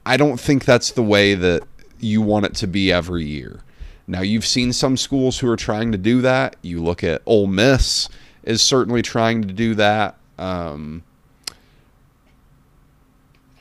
I 0.06 0.18
don't 0.18 0.40
think 0.40 0.66
that's 0.66 0.92
the 0.92 1.04
way 1.04 1.36
that 1.36 1.64
you 2.00 2.22
want 2.22 2.46
it 2.46 2.56
to 2.56 2.68
be 2.68 2.92
every 2.92 3.26
year. 3.26 3.62
Now, 4.08 4.22
you've 4.22 4.46
seen 4.46 4.74
some 4.74 4.98
schools 4.98 5.40
who 5.40 5.50
are 5.50 5.56
trying 5.56 5.92
to 5.92 5.98
do 5.98 6.22
that. 6.22 6.56
You 6.62 6.84
look 6.84 7.04
at 7.04 7.22
Ole 7.26 7.48
Miss 7.48 8.10
is 8.44 8.62
certainly 8.62 9.02
trying 9.02 9.44
to 9.44 9.54
do 9.54 9.76
that. 9.76 10.18
Um, 10.38 11.04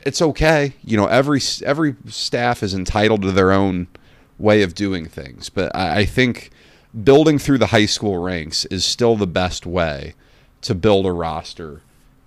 it's 0.05 0.23
okay. 0.23 0.75
You 0.83 0.97
know, 0.97 1.07
every 1.07 1.41
every 1.65 1.95
staff 2.07 2.63
is 2.63 2.75
entitled 2.75 3.23
to 3.23 3.33
their 3.33 3.53
own 3.53 3.89
way 4.39 4.63
of 4.63 4.75
doing 4.75 5.07
things, 5.07 5.51
but 5.51 5.75
I, 5.77 6.01
I 6.01 6.05
think 6.07 6.51
building 7.05 7.39
through 7.39 7.59
the 7.59 7.67
high 7.67 7.87
school 7.87 8.19
ranks 8.19 8.65
is 8.67 8.85
still 8.85 9.17
the 9.17 9.27
best 9.27 9.67
way 9.67 10.15
to 10.63 10.75
build 10.75 11.07
a 11.07 11.13
roster 11.13 11.83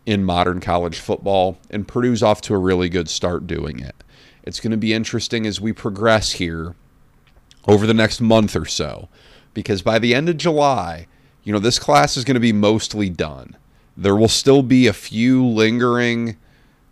in 0.06 0.24
modern 0.24 0.60
college 0.60 1.00
football, 1.00 1.58
and 1.70 1.88
Purdue's 1.88 2.24
off 2.24 2.42
to 2.42 2.54
a 2.54 2.58
really 2.58 2.90
good 2.90 3.10
start 3.10 3.48
doing 3.48 3.80
it. 3.80 3.96
It's 4.44 4.60
going 4.60 4.72
to 4.72 4.78
be 4.78 4.94
interesting 4.94 5.46
as 5.46 5.62
we 5.62 5.72
progress 5.72 6.34
here 6.34 6.76
over 7.68 7.88
the 7.88 7.94
next 7.94 8.20
month 8.20 8.56
or 8.56 8.66
so, 8.66 9.08
because 9.54 9.82
by 9.82 10.00
the 10.00 10.14
end 10.14 10.28
of 10.28 10.38
July, 10.38 11.08
you 11.44 11.54
know, 11.54 11.60
this 11.60 11.80
class 11.80 12.18
is 12.18 12.26
going 12.26 12.36
to 12.36 12.42
be 12.42 12.54
mostly 12.54 13.10
done. 13.10 13.56
There 13.96 14.16
will 14.16 14.28
still 14.28 14.64
be 14.64 14.88
a 14.88 14.94
few 14.94 15.46
lingering 15.46 16.38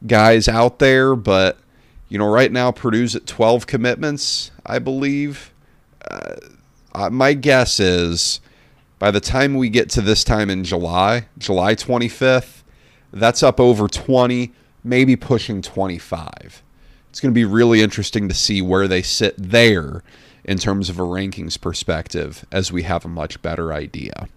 guys 0.07 0.47
out 0.47 0.79
there, 0.79 1.15
but, 1.15 1.57
you 2.09 2.17
know, 2.17 2.29
right 2.29 2.51
now 2.51 2.71
Purdue's 2.71 3.15
at 3.15 3.27
12 3.27 3.67
commitments, 3.67 4.51
I 4.65 4.79
believe. 4.79 5.53
Uh, 6.09 7.09
my 7.09 7.33
guess 7.33 7.79
is 7.79 8.39
by 8.99 9.11
the 9.11 9.19
time 9.19 9.55
we 9.55 9.69
get 9.69 9.89
to 9.91 10.01
this 10.01 10.23
time 10.23 10.49
in 10.49 10.63
July, 10.63 11.27
July 11.37 11.75
25th, 11.75 12.60
that's 13.11 13.43
up 13.43 13.59
over 13.59 13.87
20, 13.87 14.51
maybe 14.83 15.15
pushing 15.15 15.61
25. 15.61 16.63
It's 17.09 17.19
going 17.19 17.33
to 17.33 17.35
be 17.35 17.45
really 17.45 17.81
interesting 17.81 18.29
to 18.29 18.35
see 18.35 18.61
where 18.61 18.87
they 18.87 19.01
sit 19.01 19.35
there 19.37 20.03
in 20.43 20.57
terms 20.57 20.89
of 20.89 20.97
a 20.97 21.03
rankings 21.03 21.59
perspective 21.59 22.45
as 22.51 22.71
we 22.71 22.83
have 22.83 23.05
a 23.05 23.09
much 23.09 23.41
better 23.41 23.73
idea. 23.73 24.27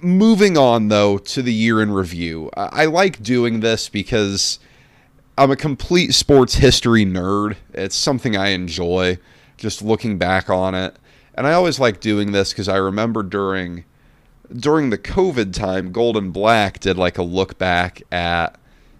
Moving 0.00 0.58
on, 0.58 0.88
though, 0.88 1.18
to 1.18 1.42
the 1.42 1.54
year 1.54 1.80
in 1.80 1.92
review, 1.92 2.50
I 2.56 2.86
like 2.86 3.22
doing 3.22 3.60
this 3.60 3.88
because 3.88 4.58
I'm 5.38 5.52
a 5.52 5.56
complete 5.56 6.12
sports 6.12 6.56
history 6.56 7.06
nerd. 7.06 7.56
It's 7.72 7.94
something 7.94 8.36
I 8.36 8.48
enjoy, 8.48 9.18
just 9.56 9.80
looking 9.80 10.18
back 10.18 10.50
on 10.50 10.74
it. 10.74 10.96
And 11.34 11.46
I 11.46 11.52
always 11.52 11.78
like 11.78 12.00
doing 12.00 12.32
this 12.32 12.52
because 12.52 12.68
I 12.68 12.76
remember 12.76 13.22
during 13.22 13.84
during 14.54 14.90
the 14.90 14.98
COVID 14.98 15.52
time, 15.52 15.92
Gold 15.92 16.16
and 16.16 16.32
Black 16.32 16.80
did 16.80 16.96
like 16.96 17.18
a 17.18 17.22
look 17.22 17.58
back 17.58 18.02
at 18.10 18.58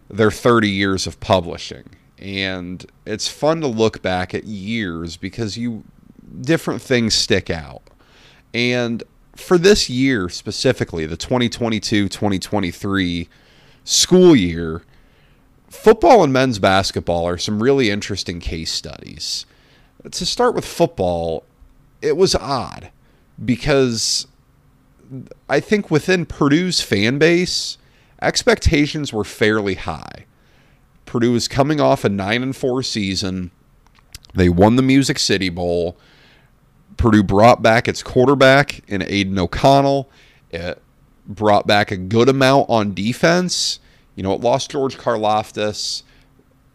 their 0.08 0.30
30 0.30 0.68
years 0.68 1.06
of 1.06 1.18
publishing. 1.20 1.88
And 2.18 2.84
it's 3.04 3.28
fun 3.28 3.60
to 3.62 3.66
look 3.66 4.02
back 4.02 4.34
at 4.34 4.44
years 4.44 5.16
because 5.16 5.56
you 5.56 5.84
different 6.40 6.80
things 6.80 7.14
stick 7.14 7.50
out. 7.50 7.82
And 8.54 9.02
for 9.34 9.58
this 9.58 9.90
year 9.90 10.28
specifically, 10.28 11.06
the 11.06 11.16
2022-2023 11.16 13.28
school 13.84 14.36
year, 14.36 14.82
football 15.68 16.22
and 16.22 16.32
men's 16.32 16.58
basketball 16.58 17.26
are 17.26 17.38
some 17.38 17.62
really 17.62 17.90
interesting 17.90 18.40
case 18.40 18.72
studies. 18.72 19.46
To 20.10 20.26
start 20.26 20.54
with 20.54 20.64
football, 20.64 21.44
it 22.00 22.16
was 22.16 22.34
odd 22.34 22.90
because 23.44 24.26
I 25.48 25.60
think 25.60 25.90
within 25.90 26.26
Purdue's 26.26 26.80
fan 26.80 27.18
base, 27.18 27.78
expectations 28.20 29.12
were 29.12 29.24
fairly 29.24 29.74
high. 29.74 30.26
Purdue 31.06 31.32
was 31.32 31.48
coming 31.48 31.80
off 31.80 32.04
a 32.04 32.08
9 32.08 32.42
and 32.42 32.56
4 32.56 32.82
season. 32.82 33.50
They 34.34 34.48
won 34.48 34.76
the 34.76 34.82
Music 34.82 35.18
City 35.18 35.50
Bowl. 35.50 35.96
Purdue 36.96 37.22
brought 37.22 37.62
back 37.62 37.88
its 37.88 38.02
quarterback 38.02 38.88
in 38.88 39.02
Aidan 39.02 39.38
O'Connell. 39.38 40.08
It 40.50 40.80
brought 41.26 41.66
back 41.66 41.90
a 41.90 41.96
good 41.96 42.28
amount 42.28 42.70
on 42.70 42.94
defense. 42.94 43.80
You 44.14 44.22
know, 44.22 44.32
it 44.32 44.40
lost 44.40 44.70
George 44.70 44.96
Karlaftis. 44.96 46.02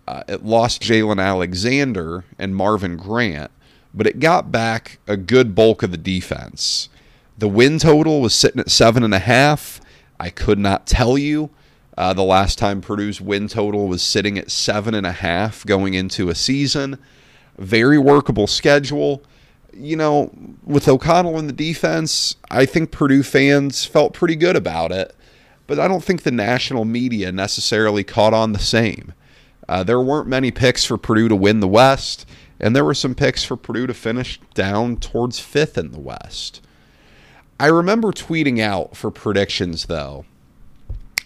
Uh, 0.07 0.23
it 0.27 0.45
lost 0.45 0.81
Jaylan 0.81 1.21
Alexander 1.21 2.23
and 2.39 2.55
Marvin 2.55 2.95
Grant, 2.95 3.51
but 3.93 4.07
it 4.07 4.19
got 4.19 4.51
back 4.51 4.99
a 5.07 5.17
good 5.17 5.53
bulk 5.53 5.83
of 5.83 5.91
the 5.91 5.97
defense. 5.97 6.89
The 7.37 7.47
win 7.47 7.77
total 7.77 8.21
was 8.21 8.33
sitting 8.33 8.59
at 8.59 8.71
seven 8.71 9.03
and 9.03 9.13
a 9.13 9.19
half. 9.19 9.79
I 10.19 10.31
could 10.31 10.57
not 10.57 10.87
tell 10.87 11.17
you 11.17 11.51
uh, 11.97 12.13
the 12.13 12.23
last 12.23 12.57
time 12.57 12.81
Purdue's 12.81 13.21
win 13.21 13.47
total 13.47 13.87
was 13.87 14.01
sitting 14.01 14.37
at 14.37 14.49
seven 14.49 14.95
and 14.95 15.05
a 15.05 15.11
half 15.11 15.65
going 15.65 15.93
into 15.93 16.29
a 16.29 16.35
season. 16.35 16.97
Very 17.57 17.97
workable 17.97 18.47
schedule. 18.47 19.23
You 19.71 19.95
know, 19.95 20.31
with 20.63 20.87
O'Connell 20.87 21.37
in 21.37 21.45
the 21.45 21.53
defense, 21.53 22.35
I 22.49 22.65
think 22.65 22.91
Purdue 22.91 23.21
fans 23.21 23.85
felt 23.85 24.13
pretty 24.13 24.35
good 24.35 24.55
about 24.55 24.91
it, 24.91 25.15
but 25.67 25.79
I 25.79 25.87
don't 25.87 26.03
think 26.03 26.23
the 26.23 26.31
national 26.31 26.85
media 26.85 27.31
necessarily 27.31 28.03
caught 28.03 28.33
on 28.33 28.53
the 28.53 28.59
same. 28.59 29.13
Uh, 29.69 29.83
there 29.83 30.01
weren't 30.01 30.27
many 30.27 30.49
picks 30.49 30.85
for 30.85 30.97
Purdue 30.97 31.27
to 31.27 31.35
win 31.35 31.59
the 31.59 31.67
West, 31.67 32.27
and 32.59 32.75
there 32.75 32.85
were 32.85 32.95
some 32.95 33.13
picks 33.13 33.43
for 33.43 33.55
Purdue 33.55 33.85
to 33.85 33.93
finish 33.93 34.39
down 34.55 34.97
towards 34.97 35.39
fifth 35.39 35.77
in 35.77 35.91
the 35.91 35.99
West. 35.99 36.61
I 37.59 37.67
remember 37.67 38.11
tweeting 38.11 38.59
out 38.59 38.95
for 38.95 39.09
predictions 39.09 39.85
though 39.85 40.25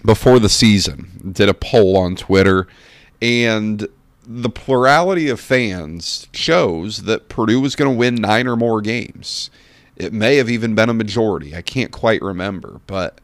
before 0.04 0.40
the 0.40 0.50
season. 0.50 1.32
Did 1.34 1.50
a 1.50 1.54
poll 1.54 1.98
on 1.98 2.16
Twitter 2.16 2.68
and 3.22 3.88
the 4.26 4.50
plurality 4.50 5.30
of 5.30 5.40
fans 5.40 6.28
shows 6.32 7.04
that 7.04 7.28
Purdue 7.28 7.60
was 7.60 7.76
going 7.76 7.92
to 7.92 7.98
win 7.98 8.16
9 8.16 8.48
or 8.48 8.56
more 8.56 8.82
games. 8.82 9.50
It 9.96 10.14
may 10.14 10.38
have 10.38 10.50
even 10.50 10.74
been 10.74 10.90
a 10.90 10.94
majority. 10.94 11.56
I 11.56 11.62
can't 11.62 11.92
quite 11.92 12.22
remember, 12.22 12.82
but 12.88 13.20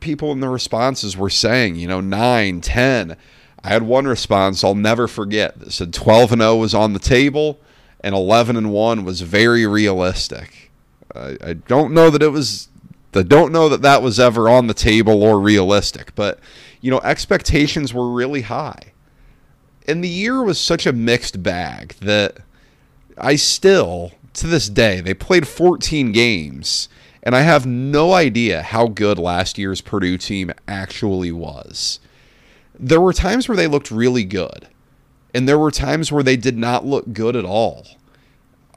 people 0.00 0.32
in 0.32 0.40
the 0.40 0.48
responses 0.48 1.16
were 1.16 1.30
saying, 1.30 1.76
you 1.76 1.86
know, 1.86 2.00
9, 2.00 2.60
10. 2.60 3.16
I 3.64 3.68
had 3.68 3.84
one 3.84 4.06
response 4.06 4.64
I'll 4.64 4.74
never 4.74 5.06
forget 5.06 5.58
that 5.60 5.72
said 5.72 5.94
12 5.94 6.32
and 6.32 6.42
0 6.42 6.56
was 6.56 6.74
on 6.74 6.92
the 6.92 6.98
table 6.98 7.60
and 8.00 8.14
11 8.14 8.56
and 8.56 8.72
1 8.72 9.04
was 9.04 9.20
very 9.20 9.66
realistic. 9.66 10.71
I, 11.14 11.36
I 11.44 11.52
don't 11.54 11.92
know 11.92 12.10
that 12.10 12.22
it 12.22 12.28
was. 12.28 12.68
I 13.14 13.22
don't 13.22 13.52
know 13.52 13.68
that 13.68 13.82
that 13.82 14.02
was 14.02 14.18
ever 14.18 14.48
on 14.48 14.68
the 14.68 14.74
table 14.74 15.22
or 15.22 15.38
realistic, 15.38 16.14
but 16.14 16.38
you 16.80 16.90
know, 16.90 17.00
expectations 17.00 17.92
were 17.92 18.10
really 18.10 18.42
high. 18.42 18.92
And 19.86 20.02
the 20.02 20.08
year 20.08 20.42
was 20.42 20.58
such 20.60 20.86
a 20.86 20.92
mixed 20.92 21.42
bag 21.42 21.94
that 22.00 22.38
I 23.18 23.36
still, 23.36 24.12
to 24.34 24.46
this 24.46 24.68
day, 24.68 25.00
they 25.00 25.14
played 25.14 25.46
14 25.46 26.12
games, 26.12 26.88
and 27.22 27.34
I 27.36 27.42
have 27.42 27.66
no 27.66 28.12
idea 28.12 28.62
how 28.62 28.88
good 28.88 29.18
last 29.18 29.58
year's 29.58 29.80
Purdue 29.80 30.18
team 30.18 30.50
actually 30.66 31.32
was. 31.32 32.00
There 32.78 33.00
were 33.00 33.12
times 33.12 33.48
where 33.48 33.56
they 33.56 33.66
looked 33.66 33.90
really 33.90 34.24
good, 34.24 34.68
and 35.34 35.48
there 35.48 35.58
were 35.58 35.70
times 35.70 36.10
where 36.10 36.22
they 36.22 36.36
did 36.36 36.56
not 36.56 36.86
look 36.86 37.12
good 37.12 37.36
at 37.36 37.44
all. 37.44 37.86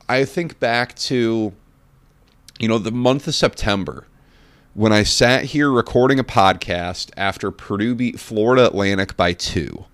I 0.07 0.25
think 0.25 0.59
back 0.59 0.95
to 0.95 1.53
you 2.59 2.67
know, 2.67 2.77
the 2.77 2.91
month 2.91 3.27
of 3.27 3.35
September, 3.35 4.07
when 4.73 4.91
I 4.91 5.03
sat 5.03 5.45
here 5.45 5.71
recording 5.71 6.19
a 6.19 6.23
podcast 6.23 7.11
after 7.17 7.51
Purdue 7.51 7.95
beat 7.95 8.19
Florida 8.19 8.65
Atlantic 8.65 9.15
by 9.17 9.33
two. 9.33 9.85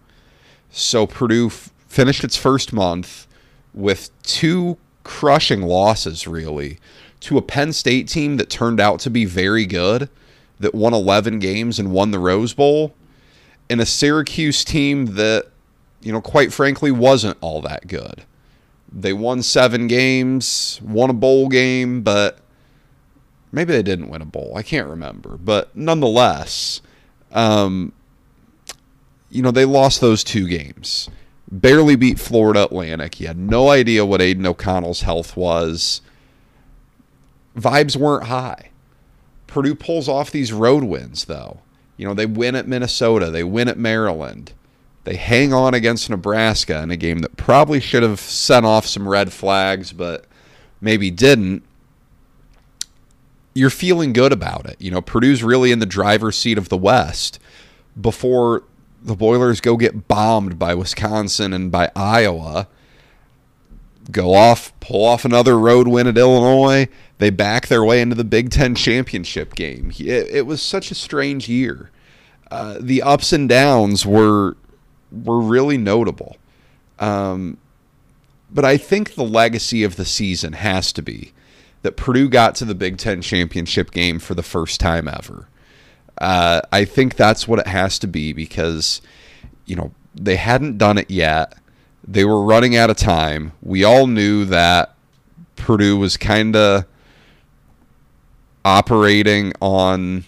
So 0.70 1.06
Purdue 1.06 1.48
f- 1.48 1.72
finished 1.88 2.24
its 2.24 2.38
first 2.38 2.74
month 2.74 3.28
with 3.74 4.10
two 4.24 4.78
crushing 5.04 5.62
losses, 5.62 6.28
really, 6.28 6.80
to 7.22 7.38
a 7.38 7.42
Penn 7.42 7.74
State 7.74 8.08
team 8.08 8.38
that 8.38 8.50
turned 8.50 8.80
out 8.80 9.00
to 9.02 9.10
be 9.10 9.26
very 9.26 9.66
good, 9.66 10.10
that 10.60 10.76
won 10.76 10.94
11 10.94 11.40
games 11.40 11.80
and 11.80 11.92
won 11.92 12.12
the 12.12 12.20
Rose 12.20 12.54
Bowl. 12.54 12.94
and 13.70 13.80
a 13.80 13.86
Syracuse 13.86 14.66
team 14.66 15.16
that, 15.16 15.46
you 16.02 16.12
know, 16.12 16.20
quite 16.20 16.52
frankly, 16.52 16.92
wasn't 16.92 17.38
all 17.40 17.62
that 17.62 17.88
good. 17.88 18.24
They 18.92 19.14
won 19.14 19.42
seven 19.42 19.88
games, 19.88 20.78
won 20.84 21.10
a 21.10 21.14
bowl 21.14 21.48
game, 21.48 22.02
but 22.02 22.40
maybe 23.52 23.74
they 23.74 23.84
didn't 23.84 24.10
win 24.10 24.22
a 24.22 24.26
bowl. 24.26 24.54
I 24.56 24.64
can't 24.64 24.88
remember. 24.88 25.38
But 25.38 25.76
nonetheless, 25.76 26.82
um, 27.32 27.94
you 29.30 29.42
know, 29.42 29.52
they 29.52 29.66
lost 29.66 30.02
those 30.02 30.24
two 30.24 30.48
games. 30.48 31.10
Barely 31.52 31.96
beat 31.96 32.20
Florida 32.20 32.64
Atlantic. 32.64 33.16
He 33.16 33.26
had 33.26 33.38
no 33.38 33.70
idea 33.70 34.06
what 34.06 34.22
Aidan 34.22 34.46
O'Connell's 34.46 35.02
health 35.02 35.36
was. 35.36 36.02
Vibes 37.58 37.98
weren't 37.98 38.26
high. 38.28 38.70
Purdue 39.48 39.76
pulls 39.76 40.08
off 40.08 40.32
these 40.32 40.54
road 40.54 40.84
wins, 40.84 41.26
though. 41.26 41.60
You 41.98 42.08
know, 42.08 42.14
they 42.14 42.26
win 42.26 42.56
at 42.56 42.68
Minnesota, 42.68 43.30
they 43.30 43.44
win 43.44 43.68
at 43.68 43.78
Maryland. 43.78 44.54
They 45.04 45.16
hang 45.16 45.52
on 45.52 45.74
against 45.74 46.10
Nebraska 46.10 46.82
in 46.82 46.92
a 46.92 46.96
game 46.96 47.20
that 47.20 47.36
probably 47.36 47.80
should 47.80 48.04
have 48.04 48.20
sent 48.20 48.66
off 48.66 48.86
some 48.86 49.10
red 49.10 49.34
flags, 49.34 49.92
but 49.92 50.26
maybe 50.80 51.10
didn't. 51.10 51.64
You're 53.54 53.70
feeling 53.70 54.14
good 54.14 54.32
about 54.32 54.66
it. 54.66 54.78
You 54.80 54.92
know, 54.92 55.02
Purdue's 55.02 55.44
really 55.44 55.72
in 55.72 55.80
the 55.80 55.86
driver's 55.86 56.38
seat 56.38 56.58
of 56.58 56.70
the 56.70 56.78
West 56.78 57.40
before 58.00 58.64
the 59.02 59.16
Boilers 59.16 59.62
go 59.62 59.78
get 59.78 60.08
bombed 60.08 60.58
by 60.58 60.74
Wisconsin 60.74 61.54
and 61.54 61.72
by 61.72 61.92
Iowa. 61.96 62.68
Go 64.10 64.34
off, 64.34 64.78
pull 64.80 65.06
off 65.06 65.26
another 65.26 65.58
road 65.58 65.88
win 65.88 66.08
at 66.08 66.18
Illinois. 66.18 66.88
They 67.18 67.30
back 67.30 67.68
their 67.68 67.84
way 67.84 68.02
into 68.02 68.16
the 68.16 68.24
Big 68.24 68.50
Ten 68.50 68.74
championship 68.76 69.56
game. 69.56 69.92
It, 69.98 70.28
it 70.30 70.46
was 70.46 70.62
such 70.62 70.92
a 70.92 70.96
strange 70.96 71.48
year. 71.48 71.92
Uh, 72.50 72.78
the 72.80 73.02
ups 73.02 73.32
and 73.32 73.48
downs 73.48 74.06
were 74.06 74.58
were 75.12 75.40
really 75.40 75.78
notable. 75.78 76.38
Um, 77.00 77.58
but 78.52 78.66
I 78.66 78.78
think 78.78 79.16
the 79.16 79.24
legacy 79.24 79.84
of 79.84 79.96
the 79.96 80.06
season 80.06 80.54
has 80.54 80.92
to 80.94 81.02
be 81.02 81.32
that 81.82 81.98
Purdue 81.98 82.30
got 82.30 82.56
to 82.56 82.66
the 82.66 82.76
Big 82.76 82.98
Ten 82.98 83.22
championship 83.22 83.92
game 83.92 84.20
for 84.20 84.34
the 84.34 84.44
first 84.44 84.80
time 84.80 85.08
ever. 85.08 85.48
Uh, 86.18 86.62
I 86.72 86.86
think 86.86 87.16
that's 87.16 87.48
what 87.48 87.60
it 87.60 87.68
has 87.68 87.98
to 88.00 88.08
be 88.08 88.34
because, 88.34 89.02
you 89.66 89.76
know, 89.76 89.92
they 90.14 90.36
hadn't 90.36 90.78
done 90.78 90.98
it 90.98 91.10
yet. 91.10 91.58
They 92.08 92.26
were 92.26 92.44
running 92.44 92.76
out 92.76 92.90
of 92.90 92.98
time. 92.98 93.54
We 93.62 93.84
all 93.84 94.08
knew 94.08 94.46
that 94.46 94.96
Purdue 95.56 95.98
was 95.98 96.18
kind 96.18 96.56
of 96.56 96.86
operating 98.64 99.54
on 99.62 100.26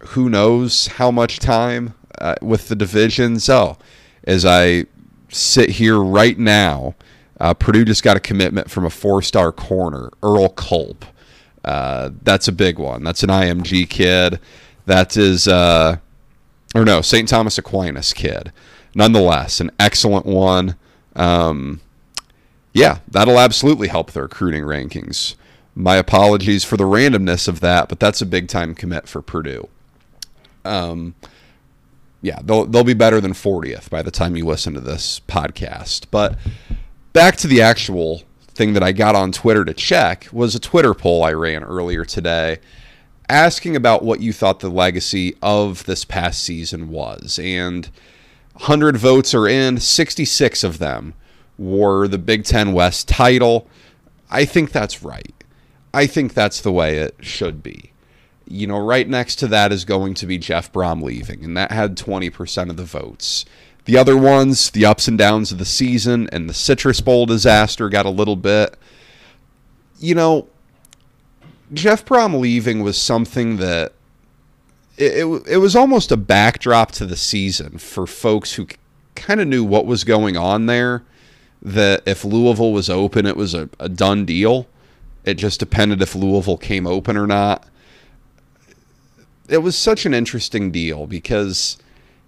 who 0.00 0.28
knows 0.28 0.88
how 0.88 1.10
much 1.10 1.38
time 1.38 1.94
uh, 2.18 2.36
with 2.42 2.68
the 2.68 2.76
division. 2.76 3.38
So, 3.38 3.76
as 4.24 4.44
I 4.44 4.86
sit 5.28 5.70
here 5.70 5.98
right 5.98 6.38
now, 6.38 6.94
uh, 7.40 7.54
Purdue 7.54 7.84
just 7.84 8.02
got 8.02 8.16
a 8.16 8.20
commitment 8.20 8.70
from 8.70 8.84
a 8.84 8.90
four-star 8.90 9.50
corner, 9.50 10.10
Earl 10.22 10.50
Culp. 10.50 11.04
Uh, 11.64 12.10
that's 12.22 12.48
a 12.48 12.52
big 12.52 12.78
one. 12.78 13.02
That's 13.02 13.22
an 13.22 13.30
IMG 13.30 13.88
kid. 13.88 14.38
That 14.86 15.16
is, 15.16 15.48
uh, 15.48 15.96
or 16.74 16.84
no, 16.84 17.00
St. 17.00 17.28
Thomas 17.28 17.58
Aquinas 17.58 18.12
kid. 18.12 18.52
Nonetheless, 18.94 19.60
an 19.60 19.70
excellent 19.78 20.26
one. 20.26 20.76
Um, 21.16 21.80
yeah, 22.72 22.98
that'll 23.08 23.38
absolutely 23.38 23.88
help 23.88 24.10
the 24.12 24.22
recruiting 24.22 24.62
rankings. 24.62 25.34
My 25.74 25.96
apologies 25.96 26.64
for 26.64 26.76
the 26.76 26.84
randomness 26.84 27.48
of 27.48 27.60
that, 27.60 27.88
but 27.88 28.00
that's 28.00 28.20
a 28.20 28.26
big 28.26 28.48
time 28.48 28.74
commit 28.74 29.08
for 29.08 29.22
Purdue. 29.22 29.68
Um, 30.64 31.14
yeah, 32.22 32.40
they'll 32.42 32.66
they'll 32.66 32.84
be 32.84 32.94
better 32.94 33.20
than 33.20 33.32
40th 33.32 33.88
by 33.88 34.02
the 34.02 34.10
time 34.10 34.36
you 34.36 34.44
listen 34.44 34.74
to 34.74 34.80
this 34.80 35.20
podcast. 35.26 36.06
But 36.10 36.36
back 37.12 37.36
to 37.36 37.46
the 37.46 37.62
actual 37.62 38.22
thing 38.38 38.72
that 38.74 38.82
I 38.82 38.92
got 38.92 39.14
on 39.14 39.32
Twitter 39.32 39.64
to 39.64 39.74
check 39.74 40.28
was 40.32 40.54
a 40.54 40.60
Twitter 40.60 40.94
poll 40.94 41.22
I 41.22 41.32
ran 41.32 41.62
earlier 41.62 42.04
today 42.04 42.58
asking 43.28 43.76
about 43.76 44.04
what 44.04 44.20
you 44.20 44.32
thought 44.32 44.60
the 44.60 44.68
legacy 44.68 45.36
of 45.40 45.84
this 45.84 46.04
past 46.04 46.42
season 46.42 46.88
was. 46.88 47.38
And 47.40 47.86
100 48.54 48.96
votes 48.96 49.34
are 49.34 49.46
in, 49.46 49.78
66 49.78 50.64
of 50.64 50.78
them 50.78 51.14
were 51.56 52.08
the 52.08 52.18
Big 52.18 52.44
10 52.44 52.72
West 52.72 53.08
title. 53.08 53.68
I 54.30 54.44
think 54.44 54.72
that's 54.72 55.02
right. 55.02 55.34
I 55.94 56.06
think 56.06 56.34
that's 56.34 56.60
the 56.60 56.72
way 56.72 56.98
it 56.98 57.16
should 57.20 57.62
be 57.62 57.90
you 58.50 58.66
know, 58.66 58.80
right 58.80 59.08
next 59.08 59.36
to 59.36 59.46
that 59.46 59.70
is 59.70 59.84
going 59.84 60.12
to 60.12 60.26
be 60.26 60.36
Jeff 60.36 60.72
Brohm 60.72 61.02
leaving, 61.02 61.44
and 61.44 61.56
that 61.56 61.70
had 61.70 61.96
20% 61.96 62.68
of 62.68 62.76
the 62.76 62.84
votes. 62.84 63.44
The 63.84 63.96
other 63.96 64.16
ones, 64.16 64.70
the 64.70 64.84
ups 64.84 65.08
and 65.08 65.18
downs 65.18 65.52
of 65.52 65.58
the 65.58 65.64
season 65.64 66.28
and 66.32 66.48
the 66.48 66.54
Citrus 66.54 67.00
Bowl 67.00 67.26
disaster 67.26 67.88
got 67.88 68.06
a 68.06 68.10
little 68.10 68.36
bit. 68.36 68.76
You 69.98 70.14
know, 70.14 70.48
Jeff 71.72 72.04
Brohm 72.04 72.38
leaving 72.38 72.82
was 72.82 73.00
something 73.00 73.56
that 73.56 73.92
it, 74.96 75.24
it, 75.24 75.42
it 75.46 75.56
was 75.58 75.74
almost 75.74 76.12
a 76.12 76.16
backdrop 76.16 76.92
to 76.92 77.06
the 77.06 77.16
season 77.16 77.78
for 77.78 78.06
folks 78.06 78.54
who 78.54 78.66
kind 79.14 79.40
of 79.40 79.48
knew 79.48 79.64
what 79.64 79.86
was 79.86 80.04
going 80.04 80.36
on 80.36 80.66
there. 80.66 81.02
That 81.62 82.02
if 82.06 82.24
Louisville 82.24 82.72
was 82.72 82.88
open, 82.88 83.26
it 83.26 83.36
was 83.36 83.54
a, 83.54 83.68
a 83.78 83.88
done 83.88 84.24
deal. 84.24 84.66
It 85.24 85.34
just 85.34 85.60
depended 85.60 86.00
if 86.00 86.14
Louisville 86.14 86.56
came 86.56 86.86
open 86.86 87.16
or 87.16 87.26
not 87.26 87.66
it 89.50 89.58
was 89.58 89.76
such 89.76 90.06
an 90.06 90.14
interesting 90.14 90.70
deal 90.70 91.06
because 91.06 91.76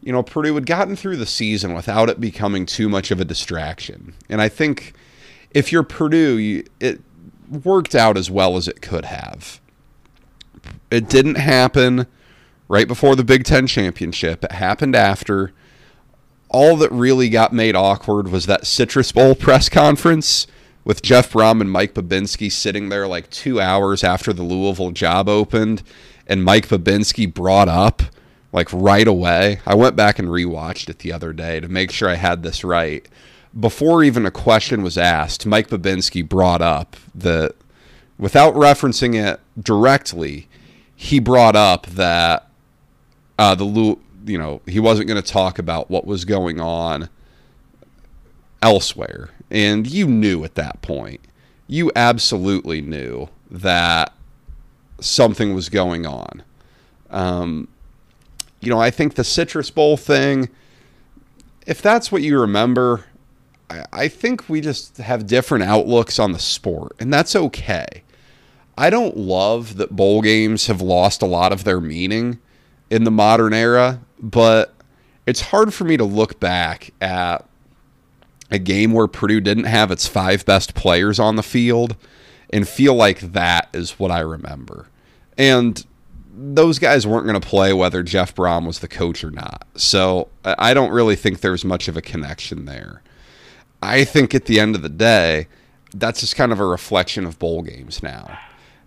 you 0.02 0.12
know 0.12 0.22
Purdue 0.22 0.54
had 0.54 0.66
gotten 0.66 0.96
through 0.96 1.16
the 1.16 1.26
season 1.26 1.74
without 1.74 2.08
it 2.08 2.20
becoming 2.20 2.66
too 2.66 2.88
much 2.88 3.10
of 3.10 3.20
a 3.20 3.24
distraction, 3.24 4.14
and 4.28 4.40
I 4.42 4.48
think 4.48 4.94
if 5.52 5.72
you're 5.72 5.82
Purdue, 5.82 6.38
you, 6.38 6.64
it 6.80 7.00
worked 7.48 7.94
out 7.94 8.16
as 8.16 8.30
well 8.30 8.56
as 8.56 8.68
it 8.68 8.82
could 8.82 9.04
have. 9.04 9.60
It 10.90 11.08
didn't 11.08 11.36
happen 11.36 12.06
right 12.68 12.88
before 12.88 13.16
the 13.16 13.24
Big 13.24 13.44
Ten 13.44 13.66
championship. 13.66 14.44
It 14.44 14.52
happened 14.52 14.96
after. 14.96 15.52
All 16.48 16.76
that 16.76 16.92
really 16.92 17.30
got 17.30 17.52
made 17.52 17.74
awkward 17.74 18.28
was 18.28 18.46
that 18.46 18.66
Citrus 18.66 19.10
Bowl 19.12 19.34
press 19.36 19.68
conference 19.68 20.46
with 20.84 21.02
Jeff 21.02 21.32
Brohm 21.32 21.60
and 21.60 21.70
Mike 21.70 21.94
Bobinski 21.94 22.50
sitting 22.50 22.88
there 22.88 23.06
like 23.06 23.30
two 23.30 23.60
hours 23.60 24.02
after 24.02 24.32
the 24.32 24.42
Louisville 24.42 24.90
job 24.90 25.28
opened 25.28 25.82
and 26.26 26.44
Mike 26.44 26.68
Bobinski 26.68 27.32
brought 27.32 27.68
up 27.68 28.02
like 28.52 28.68
right 28.72 29.08
away. 29.08 29.60
I 29.66 29.74
went 29.74 29.96
back 29.96 30.18
and 30.18 30.28
rewatched 30.28 30.88
it 30.88 31.00
the 31.00 31.12
other 31.12 31.32
day 31.32 31.60
to 31.60 31.68
make 31.68 31.90
sure 31.90 32.08
I 32.08 32.14
had 32.14 32.42
this 32.42 32.62
right. 32.62 33.06
Before 33.58 34.02
even 34.02 34.24
a 34.26 34.30
question 34.30 34.82
was 34.82 34.96
asked, 34.96 35.46
Mike 35.46 35.68
Bobinski 35.68 36.26
brought 36.26 36.62
up 36.62 36.96
that 37.14 37.54
without 38.18 38.54
referencing 38.54 39.14
it 39.14 39.40
directly, 39.60 40.48
he 40.94 41.18
brought 41.18 41.56
up 41.56 41.86
that 41.86 42.48
uh, 43.38 43.54
the 43.54 43.96
you 44.24 44.38
know 44.38 44.60
he 44.66 44.78
wasn't 44.78 45.08
going 45.08 45.20
to 45.20 45.32
talk 45.32 45.58
about 45.58 45.90
what 45.90 46.06
was 46.06 46.24
going 46.24 46.60
on 46.60 47.08
elsewhere, 48.62 49.30
and 49.50 49.86
you 49.86 50.06
knew 50.06 50.44
at 50.44 50.54
that 50.54 50.80
point, 50.80 51.20
you 51.66 51.90
absolutely 51.96 52.80
knew 52.80 53.28
that 53.50 54.14
something 55.00 55.54
was 55.54 55.68
going 55.68 56.06
on. 56.06 56.42
Um, 57.10 57.68
you 58.62 58.70
know, 58.70 58.80
I 58.80 58.90
think 58.90 59.14
the 59.14 59.24
Citrus 59.24 59.70
Bowl 59.70 59.96
thing, 59.96 60.48
if 61.66 61.82
that's 61.82 62.12
what 62.12 62.22
you 62.22 62.40
remember, 62.40 63.04
I, 63.68 63.84
I 63.92 64.08
think 64.08 64.48
we 64.48 64.60
just 64.60 64.98
have 64.98 65.26
different 65.26 65.64
outlooks 65.64 66.18
on 66.18 66.32
the 66.32 66.38
sport, 66.38 66.94
and 67.00 67.12
that's 67.12 67.34
okay. 67.34 68.02
I 68.78 68.88
don't 68.88 69.16
love 69.16 69.76
that 69.76 69.94
bowl 69.94 70.22
games 70.22 70.68
have 70.68 70.80
lost 70.80 71.22
a 71.22 71.26
lot 71.26 71.52
of 71.52 71.64
their 71.64 71.80
meaning 71.80 72.38
in 72.88 73.04
the 73.04 73.10
modern 73.10 73.52
era, 73.52 74.00
but 74.18 74.74
it's 75.26 75.40
hard 75.40 75.74
for 75.74 75.84
me 75.84 75.96
to 75.96 76.04
look 76.04 76.40
back 76.40 76.90
at 77.00 77.46
a 78.50 78.58
game 78.58 78.92
where 78.92 79.08
Purdue 79.08 79.40
didn't 79.40 79.64
have 79.64 79.90
its 79.90 80.06
five 80.06 80.46
best 80.46 80.74
players 80.74 81.18
on 81.18 81.36
the 81.36 81.42
field 81.42 81.96
and 82.50 82.68
feel 82.68 82.94
like 82.94 83.20
that 83.20 83.68
is 83.72 83.98
what 83.98 84.10
I 84.10 84.20
remember. 84.20 84.86
And 85.36 85.84
those 86.44 86.80
guys 86.80 87.06
weren't 87.06 87.26
going 87.26 87.40
to 87.40 87.46
play 87.46 87.72
whether 87.72 88.02
Jeff 88.02 88.34
Brohm 88.34 88.66
was 88.66 88.80
the 88.80 88.88
coach 88.88 89.22
or 89.22 89.30
not. 89.30 89.66
So 89.76 90.28
I 90.44 90.74
don't 90.74 90.90
really 90.90 91.14
think 91.14 91.40
there's 91.40 91.64
much 91.64 91.86
of 91.86 91.96
a 91.96 92.02
connection 92.02 92.64
there. 92.64 93.02
I 93.80 94.04
think 94.04 94.34
at 94.34 94.46
the 94.46 94.58
end 94.58 94.74
of 94.74 94.82
the 94.82 94.88
day, 94.88 95.46
that's 95.94 96.20
just 96.20 96.34
kind 96.34 96.50
of 96.50 96.58
a 96.58 96.66
reflection 96.66 97.24
of 97.24 97.38
bowl 97.38 97.62
games 97.62 98.02
now. 98.02 98.38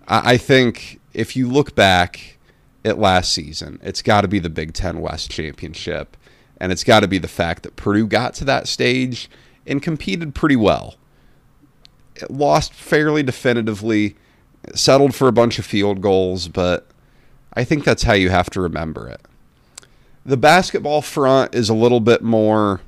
I 0.08 0.36
think 0.38 1.00
if 1.14 1.36
you 1.36 1.50
look 1.50 1.76
back 1.76 2.38
at 2.84 3.00
last 3.00 3.32
season, 3.32 3.80
it's 3.82 4.02
got 4.02 4.22
to 4.22 4.28
be 4.28 4.40
the 4.40 4.50
Big 4.50 4.74
Ten 4.74 5.00
West 5.00 5.32
Championship. 5.32 6.18
And 6.58 6.72
it's 6.72 6.84
got 6.84 7.02
to 7.02 7.08
be 7.08 7.18
the 7.18 7.28
fact 7.28 7.64
that 7.64 7.76
Purdue 7.76 8.08
got 8.08 8.34
to 8.36 8.46
that 8.46 8.68
stage 8.68 9.30
and 9.66 9.82
competed 9.82 10.36
pretty 10.36 10.56
well. 10.56 10.96
It 12.16 12.32
lost 12.32 12.74
fairly 12.74 13.24
definitively 13.24 14.16
settled 14.74 15.16
for 15.16 15.28
a 15.28 15.34
bunch 15.34 15.60
of 15.60 15.66
field 15.66 16.02
goals, 16.02 16.48
but 16.48 16.88
I 17.56 17.64
think 17.64 17.84
that's 17.84 18.04
how 18.04 18.14
you 18.14 18.30
have 18.30 18.50
to 18.52 18.62
remember 18.62 19.08
it. 19.08 19.22
the 20.26 20.38
basketball 20.38 21.02
front 21.02 21.54
is 21.56 21.70
a 21.70 21.74
little 21.74 22.00
bit 22.00 22.22
more 22.24 22.82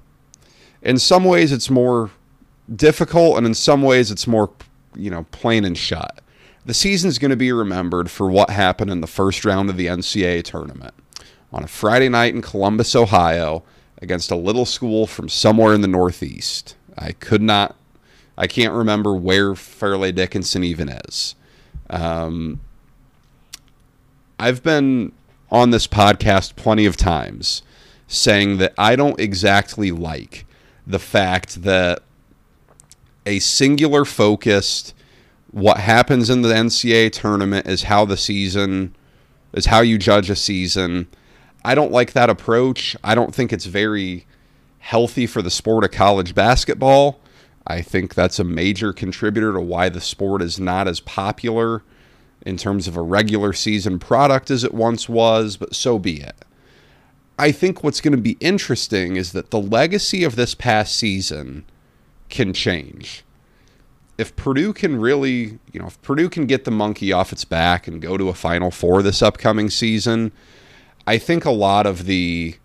in 0.82 0.97
some 0.97 1.23
ways 1.23 1.51
it's 1.51 1.69
more 1.69 2.10
difficult 2.75 3.38
and 3.38 3.45
in 3.45 3.53
some 3.53 3.82
ways 3.82 4.12
it's 4.12 4.27
more 4.27 4.49
you 4.95 5.10
know 5.10 5.25
plain 5.32 5.63
and 5.65 5.77
shut. 5.77 6.19
The 6.65 6.73
season's 6.73 7.17
going 7.17 7.32
to 7.32 7.38
be 7.38 7.51
remembered 7.51 8.12
for 8.12 8.30
what 8.30 8.49
happened 8.49 8.91
in 8.91 8.99
the 9.01 9.08
first 9.08 9.45
round 9.45 9.69
of 9.69 9.77
the 9.77 9.86
ncaa 9.88 10.43
tournament. 10.43 10.93
On 11.53 11.63
a 11.63 11.67
friday 11.67 12.10
night 12.10 12.34
in 12.36 12.41
columbus 12.41 12.95
ohio 12.95 13.63
against 14.01 14.32
a 14.32 14.36
little 14.36 14.65
school 14.65 15.08
from 15.08 15.30
somewhere 15.30 15.73
in 15.73 15.82
the 15.82 15.88
northeast. 15.88 16.75
I 16.97 17.12
could 17.13 17.41
not 17.41 17.75
i 18.38 18.47
can't 18.47 18.73
remember 18.73 19.13
where 19.15 19.56
fairleigh 19.56 20.12
dickinson 20.12 20.63
even 20.63 20.89
is. 20.89 21.36
Um, 21.89 22.60
i've 24.39 24.63
been 24.63 25.12
on 25.50 25.69
this 25.69 25.88
podcast 25.88 26.56
plenty 26.56 26.86
of 26.86 26.97
times 26.97 27.62
saying 28.08 28.58
that 28.58 28.73
I 28.78 28.95
don't 28.95 29.19
exactly 29.19 29.91
like 29.91 30.45
the 30.86 31.00
fact 31.00 31.63
that 31.63 32.00
a 33.26 33.39
singular 33.39 34.06
focused 34.06 34.93
what 35.52 35.78
happens 35.78 36.30
in 36.30 36.41
the 36.41 36.50
NCAA 36.50 37.12
tournament 37.12 37.67
is 37.67 37.84
how 37.84 38.06
the 38.06 38.17
season 38.17 38.95
is 39.54 39.65
how 39.65 39.82
you 39.82 39.97
judge 39.97 40.30
a 40.30 40.36
season. 40.36 41.08
I 41.63 41.73
don't 41.76 41.91
like 41.91 42.13
that 42.13 42.30
approach. 42.30 42.95
I 43.04 43.15
don't 43.15 43.34
think 43.34 43.52
it's 43.52 43.65
very 43.65 44.26
healthy 44.80 45.26
for 45.26 45.41
the 45.41 45.50
sport 45.50 45.84
of 45.84 45.91
college 45.91 46.36
basketball. 46.36 47.19
I 47.65 47.82
think 47.82 48.13
that's 48.13 48.39
a 48.39 48.43
major 48.45 48.93
contributor 48.93 49.52
to 49.54 49.60
why 49.60 49.89
the 49.89 50.00
sport 50.00 50.41
is 50.41 50.60
not 50.60 50.88
as 50.88 51.00
popular 51.02 51.82
in 52.47 52.55
terms 52.55 52.88
of 52.88 52.95
a 52.95 53.01
regular 53.01 53.51
season 53.51 53.99
product 53.99 54.49
as 54.49 54.63
it 54.63 54.73
once 54.73 55.10
was, 55.10 55.57
but 55.57 55.75
so 55.75 55.99
be 55.99 56.21
it. 56.21 56.45
I 57.38 57.51
think 57.51 57.83
what's 57.83 57.99
going 57.99 58.15
to 58.15 58.21
be 58.21 58.38
interesting 58.39 59.17
is 59.17 59.33
that 59.33 59.51
the 59.51 59.60
legacy 59.60 60.23
of 60.23 60.38
this 60.38 60.55
past 60.55 60.95
season 60.95 61.65
can 62.29 62.53
change. 62.53 63.25
If 64.17 64.33
Purdue 64.38 64.71
can 64.71 64.97
really, 64.97 65.60
you 65.73 65.81
know, 65.81 65.88
if 65.88 66.01
Purdue 66.01 66.29
can 66.29 66.45
get 66.45 66.63
the 66.63 66.71
monkey 66.71 67.12
off 67.12 67.33
its 67.33 67.43
back 67.43 67.86
and 67.86 68.01
go 68.01 68.15
to 68.15 68.29
a 68.29 68.33
Final 68.33 68.71
Four 68.71 69.03
this 69.03 69.21
upcoming 69.21 69.69
season, 69.69 70.31
I 71.05 71.17
think 71.17 71.43
a 71.43 71.51
lot 71.51 71.86
of 71.86 72.05
the 72.05 72.55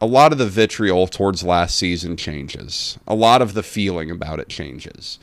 a 0.00 0.06
lot 0.06 0.32
of 0.32 0.38
the 0.38 0.46
vitriol 0.46 1.06
towards 1.06 1.44
last 1.44 1.76
season 1.76 2.16
changes. 2.16 2.98
A 3.06 3.14
lot 3.14 3.42
of 3.42 3.54
the 3.54 3.62
feeling 3.62 4.10
about 4.10 4.40
it 4.40 4.48
changes. 4.48 5.20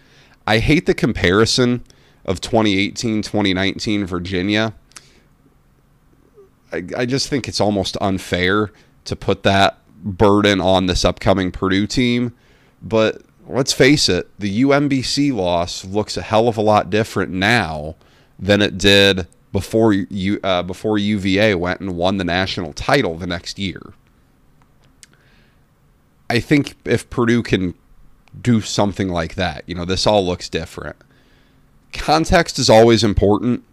I 0.48 0.60
hate 0.60 0.86
the 0.86 0.94
comparison 0.94 1.84
of 2.26 2.42
2018, 2.42 3.22
2019 3.22 4.06
Virginia. 4.06 4.74
I, 6.72 6.84
I 6.98 7.06
just 7.06 7.30
think 7.30 7.48
it's 7.48 7.62
almost 7.62 7.98
unfair 8.02 8.72
to 9.06 9.16
put 9.16 9.44
that 9.44 9.78
burden 10.04 10.60
on 10.60 10.88
this 10.88 11.06
upcoming 11.06 11.52
Purdue 11.52 11.88
team. 11.88 12.36
But 12.82 13.22
let's 13.48 13.74
face 13.74 14.10
it, 14.10 14.30
the 14.40 14.64
UMBC 14.64 15.34
loss 15.34 15.86
looks 15.86 16.18
a 16.18 16.22
hell 16.22 16.48
of 16.48 16.58
a 16.58 16.62
lot 16.62 16.90
different 16.90 17.32
now 17.32 17.96
than 18.38 18.62
it 18.62 18.78
did 18.78 19.28
before 19.52 19.94
you 19.94 20.40
uh, 20.44 20.64
before 20.64 20.98
UVA 20.98 21.56
went 21.56 21.80
and 21.80 21.96
won 21.96 22.18
the 22.18 22.24
national 22.24 22.74
title 22.74 23.16
the 23.18 23.28
next 23.28 23.58
year. 23.58 23.82
I 26.30 26.40
think 26.40 26.76
if 26.84 27.10
Purdue 27.10 27.44
can 27.44 27.76
do 28.42 28.60
something 28.60 29.10
like 29.10 29.36
that, 29.36 29.64
you 29.68 29.76
know, 29.76 29.86
this 29.86 30.06
all 30.08 30.26
looks 30.26 30.50
different 30.50 30.98
context 31.98 32.60
is 32.60 32.70
always 32.70 33.04
important. 33.04 33.64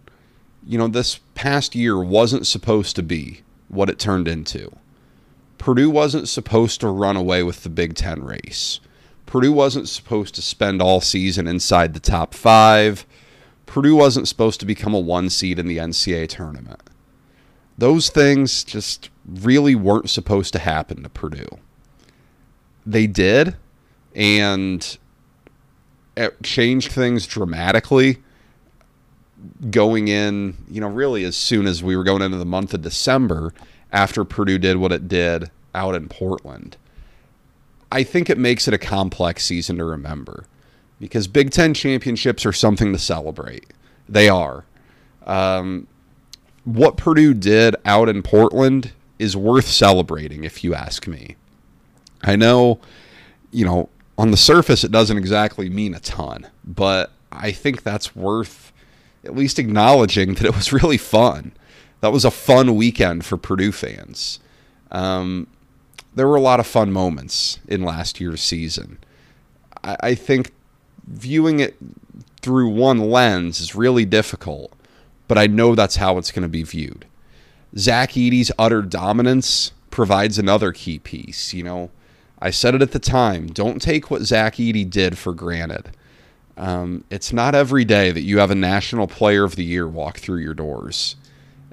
You 0.65 0.77
know, 0.77 0.87
this 0.87 1.19
past 1.35 1.75
year 1.75 2.01
wasn't 2.01 2.47
supposed 2.47 2.95
to 2.95 3.03
be 3.03 3.41
what 3.67 3.89
it 3.89 3.99
turned 3.99 4.27
into. 4.27 4.71
Purdue 5.57 5.89
wasn't 5.89 6.27
supposed 6.27 6.81
to 6.81 6.87
run 6.87 7.15
away 7.15 7.43
with 7.43 7.63
the 7.63 7.69
Big 7.69 7.95
Ten 7.95 8.23
race. 8.23 8.79
Purdue 9.25 9.53
wasn't 9.53 9.89
supposed 9.89 10.35
to 10.35 10.41
spend 10.41 10.81
all 10.81 11.01
season 11.01 11.47
inside 11.47 11.93
the 11.93 11.99
top 11.99 12.33
five. 12.33 13.05
Purdue 13.65 13.95
wasn't 13.95 14.27
supposed 14.27 14.59
to 14.59 14.65
become 14.65 14.93
a 14.93 14.99
one 14.99 15.29
seed 15.29 15.59
in 15.59 15.67
the 15.67 15.77
NCAA 15.77 16.27
tournament. 16.27 16.81
Those 17.77 18.09
things 18.09 18.63
just 18.63 19.09
really 19.25 19.73
weren't 19.73 20.09
supposed 20.09 20.53
to 20.53 20.59
happen 20.59 21.01
to 21.03 21.09
Purdue. 21.09 21.59
They 22.85 23.07
did, 23.07 23.55
and 24.15 24.97
changed 26.43 26.91
things 26.91 27.25
dramatically 27.27 28.17
going 29.69 30.07
in, 30.07 30.57
you 30.69 30.79
know, 30.79 30.87
really 30.87 31.23
as 31.23 31.35
soon 31.35 31.65
as 31.67 31.83
we 31.83 31.95
were 31.95 32.03
going 32.03 32.21
into 32.21 32.37
the 32.37 32.45
month 32.45 32.73
of 32.73 32.81
December 32.81 33.53
after 33.91 34.23
Purdue 34.23 34.57
did 34.57 34.77
what 34.77 34.91
it 34.91 35.07
did 35.07 35.51
out 35.75 35.95
in 35.95 36.07
Portland. 36.07 36.77
I 37.91 38.03
think 38.03 38.29
it 38.29 38.37
makes 38.37 38.67
it 38.67 38.73
a 38.73 38.77
complex 38.77 39.45
season 39.45 39.77
to 39.77 39.85
remember 39.85 40.45
because 40.99 41.27
Big 41.27 41.51
Ten 41.51 41.73
championships 41.73 42.45
are 42.45 42.53
something 42.53 42.91
to 42.93 42.99
celebrate. 42.99 43.71
They 44.07 44.29
are. 44.29 44.65
Um, 45.25 45.87
what 46.63 46.97
Purdue 46.97 47.33
did 47.33 47.75
out 47.85 48.09
in 48.09 48.23
Portland 48.23 48.93
is 49.19 49.37
worth 49.37 49.67
celebrating, 49.67 50.43
if 50.43 50.63
you 50.63 50.73
ask 50.73 51.07
me. 51.07 51.35
I 52.23 52.35
know, 52.35 52.79
you 53.51 53.65
know, 53.65 53.89
on 54.17 54.31
the 54.31 54.37
surface, 54.37 54.83
it 54.83 54.91
doesn't 54.91 55.17
exactly 55.17 55.69
mean 55.69 55.93
a 55.93 55.99
ton, 55.99 56.47
but 56.63 57.11
I 57.31 57.51
think 57.51 57.83
that's 57.83 58.15
worth 58.15 58.71
at 59.23 59.35
least 59.35 59.59
acknowledging 59.59 60.35
that 60.35 60.45
it 60.45 60.55
was 60.55 60.73
really 60.73 60.97
fun. 60.97 61.53
That 62.01 62.11
was 62.11 62.25
a 62.25 62.31
fun 62.31 62.75
weekend 62.75 63.25
for 63.25 63.37
Purdue 63.37 63.71
fans. 63.71 64.39
Um, 64.91 65.47
there 66.13 66.27
were 66.27 66.35
a 66.35 66.41
lot 66.41 66.59
of 66.59 66.67
fun 66.67 66.91
moments 66.91 67.59
in 67.67 67.83
last 67.83 68.19
year's 68.19 68.41
season. 68.41 68.99
I, 69.83 69.97
I 70.01 70.15
think 70.15 70.51
viewing 71.07 71.59
it 71.59 71.75
through 72.41 72.69
one 72.69 72.99
lens 72.99 73.59
is 73.59 73.73
really 73.73 74.05
difficult, 74.05 74.73
but 75.27 75.37
I 75.37 75.47
know 75.47 75.75
that's 75.75 75.95
how 75.95 76.17
it's 76.17 76.31
going 76.31 76.43
to 76.43 76.49
be 76.49 76.63
viewed. 76.63 77.05
Zach 77.77 78.11
Edey's 78.11 78.51
utter 78.59 78.81
dominance 78.81 79.71
provides 79.89 80.37
another 80.37 80.71
key 80.71 80.99
piece. 80.99 81.53
You 81.53 81.63
know, 81.63 81.89
I 82.43 82.49
said 82.49 82.75
it 82.75 82.81
at 82.81 82.91
the 82.91 82.99
time. 82.99 83.47
Don't 83.47 83.81
take 83.81 84.11
what 84.11 84.23
Zach 84.23 84.55
Edey 84.55 84.87
did 84.87 85.17
for 85.17 85.33
granted. 85.33 85.95
Um, 86.57 87.05
it's 87.09 87.31
not 87.31 87.55
every 87.55 87.85
day 87.85 88.11
that 88.11 88.23
you 88.23 88.39
have 88.39 88.51
a 88.51 88.55
National 88.55 89.07
Player 89.07 89.45
of 89.45 89.55
the 89.55 89.63
Year 89.63 89.87
walk 89.87 90.17
through 90.17 90.39
your 90.39 90.53
doors. 90.53 91.15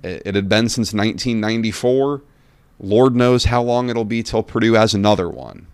It, 0.04 0.22
it 0.24 0.34
had 0.36 0.48
been 0.48 0.68
since 0.68 0.94
1994. 0.94 2.22
Lord 2.78 3.16
knows 3.16 3.46
how 3.46 3.60
long 3.60 3.90
it'll 3.90 4.04
be 4.04 4.22
till 4.22 4.44
Purdue 4.44 4.74
has 4.74 4.94
another 4.94 5.28
one. 5.28 5.66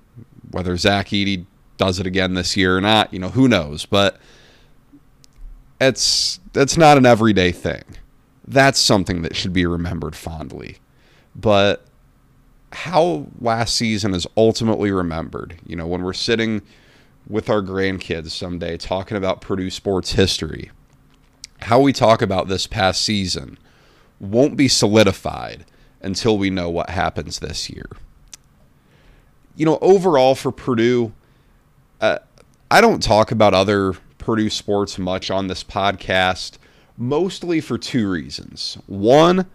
Whether 0.51 0.79
Zach 0.79 1.09
Edey 1.09 1.45
does 1.77 2.01
it 2.01 2.07
again 2.07 2.33
this 2.33 2.57
year 2.57 2.79
or 2.79 2.81
not, 2.81 3.13
you 3.13 3.19
know, 3.19 3.29
who 3.29 3.49
knows? 3.49 3.85
But 3.85 4.19
it's 5.79 6.41
it's 6.55 6.79
not 6.79 6.97
an 6.97 7.05
everyday 7.05 7.53
thing. 7.53 7.85
That's 8.49 8.79
something 8.79 9.21
that 9.21 9.37
should 9.37 9.53
be 9.53 9.67
remembered 9.67 10.17
fondly. 10.17 10.79
But 11.35 11.85
how 12.77 13.27
last 13.41 13.75
season 13.75 14.13
is 14.13 14.27
ultimately 14.37 14.91
remembered. 14.91 15.57
You 15.67 15.77
know, 15.77 15.87
when 15.87 16.03
we're 16.03 16.13
sitting 16.13 16.61
with 17.27 17.49
our 17.49 17.63
grandkids 17.63 18.31
someday 18.31 18.77
talking 18.77 19.17
about 19.17 19.41
Purdue 19.41 19.71
sports 19.71 20.13
history, 20.13 20.71
how 21.63 21.81
we 21.81 21.95
talk 21.95 22.21
about 22.21 22.49
this 22.49 22.67
past 22.67 23.01
season 23.01 23.59
won't 24.21 24.59
be 24.59 24.69
solidified 24.69 25.65
until 26.03 26.37
we 26.37 26.51
know 26.51 26.69
what 26.69 26.91
happens 26.91 27.39
this 27.39 27.71
year. 27.71 27.89
You 29.55 29.65
know, 29.65 29.79
overall 29.81 30.35
for 30.35 30.53
Purdue, 30.53 31.15
uh, 32.03 32.19
I 32.71 32.83
don't 32.83 33.03
talk 33.03 33.33
about 33.33 33.55
other 33.55 33.95
Purdue 34.19 34.51
sports 34.51 34.99
much 34.99 35.31
on 35.31 35.47
this 35.47 35.65
podcast, 35.65 36.59
mostly 36.99 37.63
for 37.63 37.79
two 37.79 38.11
reasons. 38.11 38.77
One, 38.87 39.47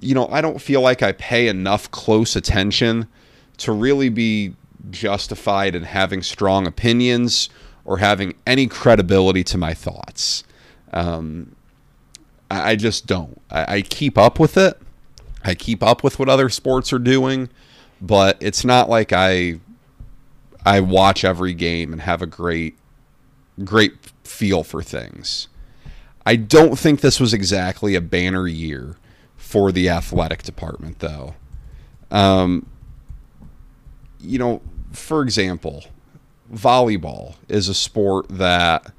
you 0.00 0.14
know, 0.14 0.28
I 0.28 0.40
don't 0.40 0.60
feel 0.60 0.80
like 0.80 1.02
I 1.02 1.12
pay 1.12 1.48
enough 1.48 1.90
close 1.90 2.36
attention 2.36 3.08
to 3.58 3.72
really 3.72 4.08
be 4.08 4.54
justified 4.90 5.74
in 5.74 5.84
having 5.84 6.22
strong 6.22 6.66
opinions 6.66 7.48
or 7.84 7.98
having 7.98 8.34
any 8.46 8.66
credibility 8.66 9.42
to 9.44 9.58
my 9.58 9.72
thoughts. 9.72 10.44
Um, 10.92 11.56
I, 12.50 12.72
I, 12.72 12.76
just 12.76 13.06
don't. 13.06 13.40
I, 13.50 13.76
I 13.76 13.82
keep 13.82 14.18
up 14.18 14.38
with 14.38 14.56
it. 14.56 14.78
I 15.44 15.54
keep 15.54 15.82
up 15.82 16.02
with 16.02 16.18
what 16.18 16.28
other 16.28 16.48
sports 16.48 16.92
are 16.92 16.98
doing, 16.98 17.48
but 18.00 18.36
it's 18.40 18.64
not 18.64 18.88
like 18.88 19.12
I 19.12 19.60
I 20.64 20.80
watch 20.80 21.24
every 21.24 21.54
game 21.54 21.92
and 21.92 22.02
have 22.02 22.20
a 22.20 22.26
great 22.26 22.76
great 23.62 23.94
feel 24.24 24.64
for 24.64 24.82
things. 24.82 25.46
I 26.26 26.34
don't 26.34 26.76
think 26.76 27.00
this 27.00 27.20
was 27.20 27.32
exactly 27.32 27.94
a 27.94 28.00
banner 28.00 28.48
year 28.48 28.96
for 29.46 29.70
the 29.70 29.88
athletic 29.88 30.42
department, 30.42 30.98
though. 30.98 31.36
Um, 32.10 32.66
you 34.18 34.40
know, 34.40 34.60
for 34.90 35.22
example, 35.22 35.84
volleyball 36.52 37.36
is 37.48 37.68
a 37.68 37.74
sport 37.74 38.26
that 38.28 38.90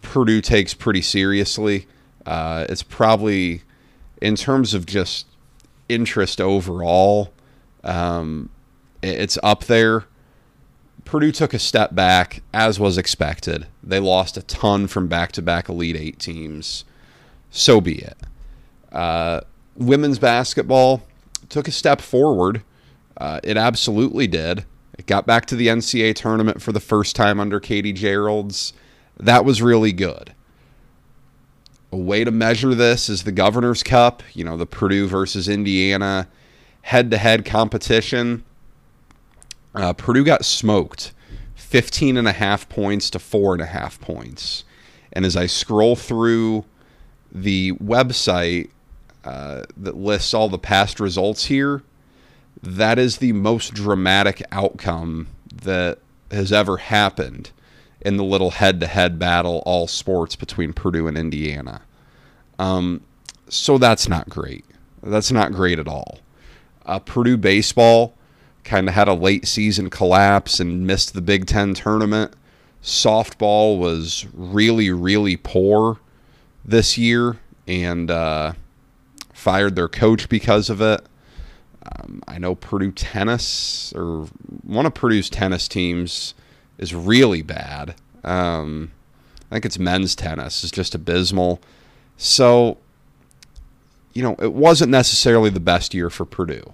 Purdue 0.00 0.40
takes 0.40 0.72
pretty 0.72 1.02
seriously. 1.02 1.86
Uh, 2.24 2.64
it's 2.70 2.82
probably, 2.82 3.64
in 4.22 4.34
terms 4.34 4.72
of 4.72 4.86
just 4.86 5.26
interest 5.90 6.40
overall, 6.40 7.30
um, 7.84 8.48
it's 9.02 9.36
up 9.42 9.64
there. 9.64 10.04
Purdue 11.04 11.32
took 11.32 11.52
a 11.52 11.58
step 11.58 11.94
back, 11.94 12.42
as 12.54 12.80
was 12.80 12.96
expected. 12.96 13.66
They 13.82 14.00
lost 14.00 14.38
a 14.38 14.42
ton 14.42 14.86
from 14.86 15.06
back 15.06 15.32
to 15.32 15.42
back 15.42 15.68
Elite 15.68 15.96
Eight 15.96 16.18
teams. 16.18 16.86
So 17.50 17.82
be 17.82 17.96
it. 17.96 18.16
Uh, 18.92 19.40
women's 19.76 20.18
basketball 20.18 21.02
took 21.48 21.68
a 21.68 21.72
step 21.72 22.00
forward. 22.00 22.62
Uh, 23.16 23.40
it 23.42 23.56
absolutely 23.56 24.26
did. 24.26 24.64
It 24.98 25.06
got 25.06 25.26
back 25.26 25.46
to 25.46 25.56
the 25.56 25.68
NCAA 25.68 26.14
tournament 26.14 26.60
for 26.60 26.72
the 26.72 26.80
first 26.80 27.14
time 27.14 27.40
under 27.40 27.60
Katie 27.60 27.94
Gearlds. 27.94 28.72
That 29.16 29.44
was 29.44 29.62
really 29.62 29.92
good. 29.92 30.34
A 31.90 31.96
way 31.96 32.24
to 32.24 32.30
measure 32.30 32.74
this 32.74 33.08
is 33.08 33.24
the 33.24 33.32
Governor's 33.32 33.82
Cup, 33.82 34.22
you 34.34 34.44
know, 34.44 34.56
the 34.56 34.66
Purdue 34.66 35.08
versus 35.08 35.48
Indiana 35.48 36.28
head 36.82 37.10
to 37.10 37.18
head 37.18 37.44
competition. 37.44 38.44
Uh, 39.74 39.92
Purdue 39.92 40.24
got 40.24 40.44
smoked 40.44 41.12
15 41.54 42.16
and 42.16 42.26
a 42.26 42.32
half 42.32 42.68
points 42.68 43.10
to 43.10 43.18
four 43.18 43.52
and 43.52 43.62
a 43.62 43.66
half 43.66 44.00
points. 44.00 44.64
And 45.12 45.24
as 45.24 45.36
I 45.36 45.46
scroll 45.46 45.96
through 45.96 46.64
the 47.30 47.72
website 47.72 48.70
uh, 49.24 49.64
that 49.76 49.96
lists 49.96 50.34
all 50.34 50.48
the 50.48 50.58
past 50.58 51.00
results 51.00 51.46
here, 51.46 51.82
that 52.62 52.98
is 52.98 53.18
the 53.18 53.32
most 53.32 53.74
dramatic 53.74 54.42
outcome 54.50 55.28
that 55.62 55.98
has 56.30 56.52
ever 56.52 56.76
happened 56.76 57.50
in 58.00 58.16
the 58.16 58.24
little 58.24 58.50
head 58.50 58.80
to 58.80 58.86
head 58.86 59.18
battle, 59.18 59.62
all 59.66 59.86
sports 59.86 60.36
between 60.36 60.72
Purdue 60.72 61.08
and 61.08 61.18
Indiana. 61.18 61.82
Um, 62.58 63.02
so 63.48 63.78
that's 63.78 64.08
not 64.08 64.28
great. 64.28 64.64
That's 65.02 65.32
not 65.32 65.52
great 65.52 65.78
at 65.78 65.88
all. 65.88 66.20
Uh, 66.86 66.98
Purdue 66.98 67.36
baseball 67.36 68.14
kind 68.64 68.88
of 68.88 68.94
had 68.94 69.08
a 69.08 69.14
late 69.14 69.46
season 69.46 69.90
collapse 69.90 70.60
and 70.60 70.86
missed 70.86 71.14
the 71.14 71.20
Big 71.20 71.46
Ten 71.46 71.74
tournament. 71.74 72.34
Softball 72.82 73.78
was 73.78 74.26
really, 74.32 74.90
really 74.90 75.36
poor 75.36 75.98
this 76.64 76.98
year 76.98 77.38
and 77.66 78.10
uh, 78.10 78.52
fired 79.38 79.76
their 79.76 79.88
coach 79.88 80.28
because 80.28 80.68
of 80.68 80.80
it. 80.80 81.00
Um, 81.82 82.22
I 82.26 82.38
know 82.38 82.56
Purdue 82.56 82.90
tennis, 82.90 83.92
or 83.94 84.26
one 84.64 84.84
of 84.84 84.94
Purdue's 84.94 85.30
tennis 85.30 85.68
teams, 85.68 86.34
is 86.76 86.94
really 86.94 87.42
bad. 87.42 87.94
Um, 88.24 88.90
I 89.50 89.54
think 89.54 89.64
it's 89.64 89.78
men's 89.78 90.16
tennis 90.16 90.64
is 90.64 90.70
just 90.70 90.94
abysmal. 90.94 91.60
So, 92.16 92.78
you 94.12 94.22
know, 94.22 94.34
it 94.40 94.52
wasn't 94.52 94.90
necessarily 94.90 95.50
the 95.50 95.60
best 95.60 95.94
year 95.94 96.10
for 96.10 96.24
Purdue. 96.24 96.72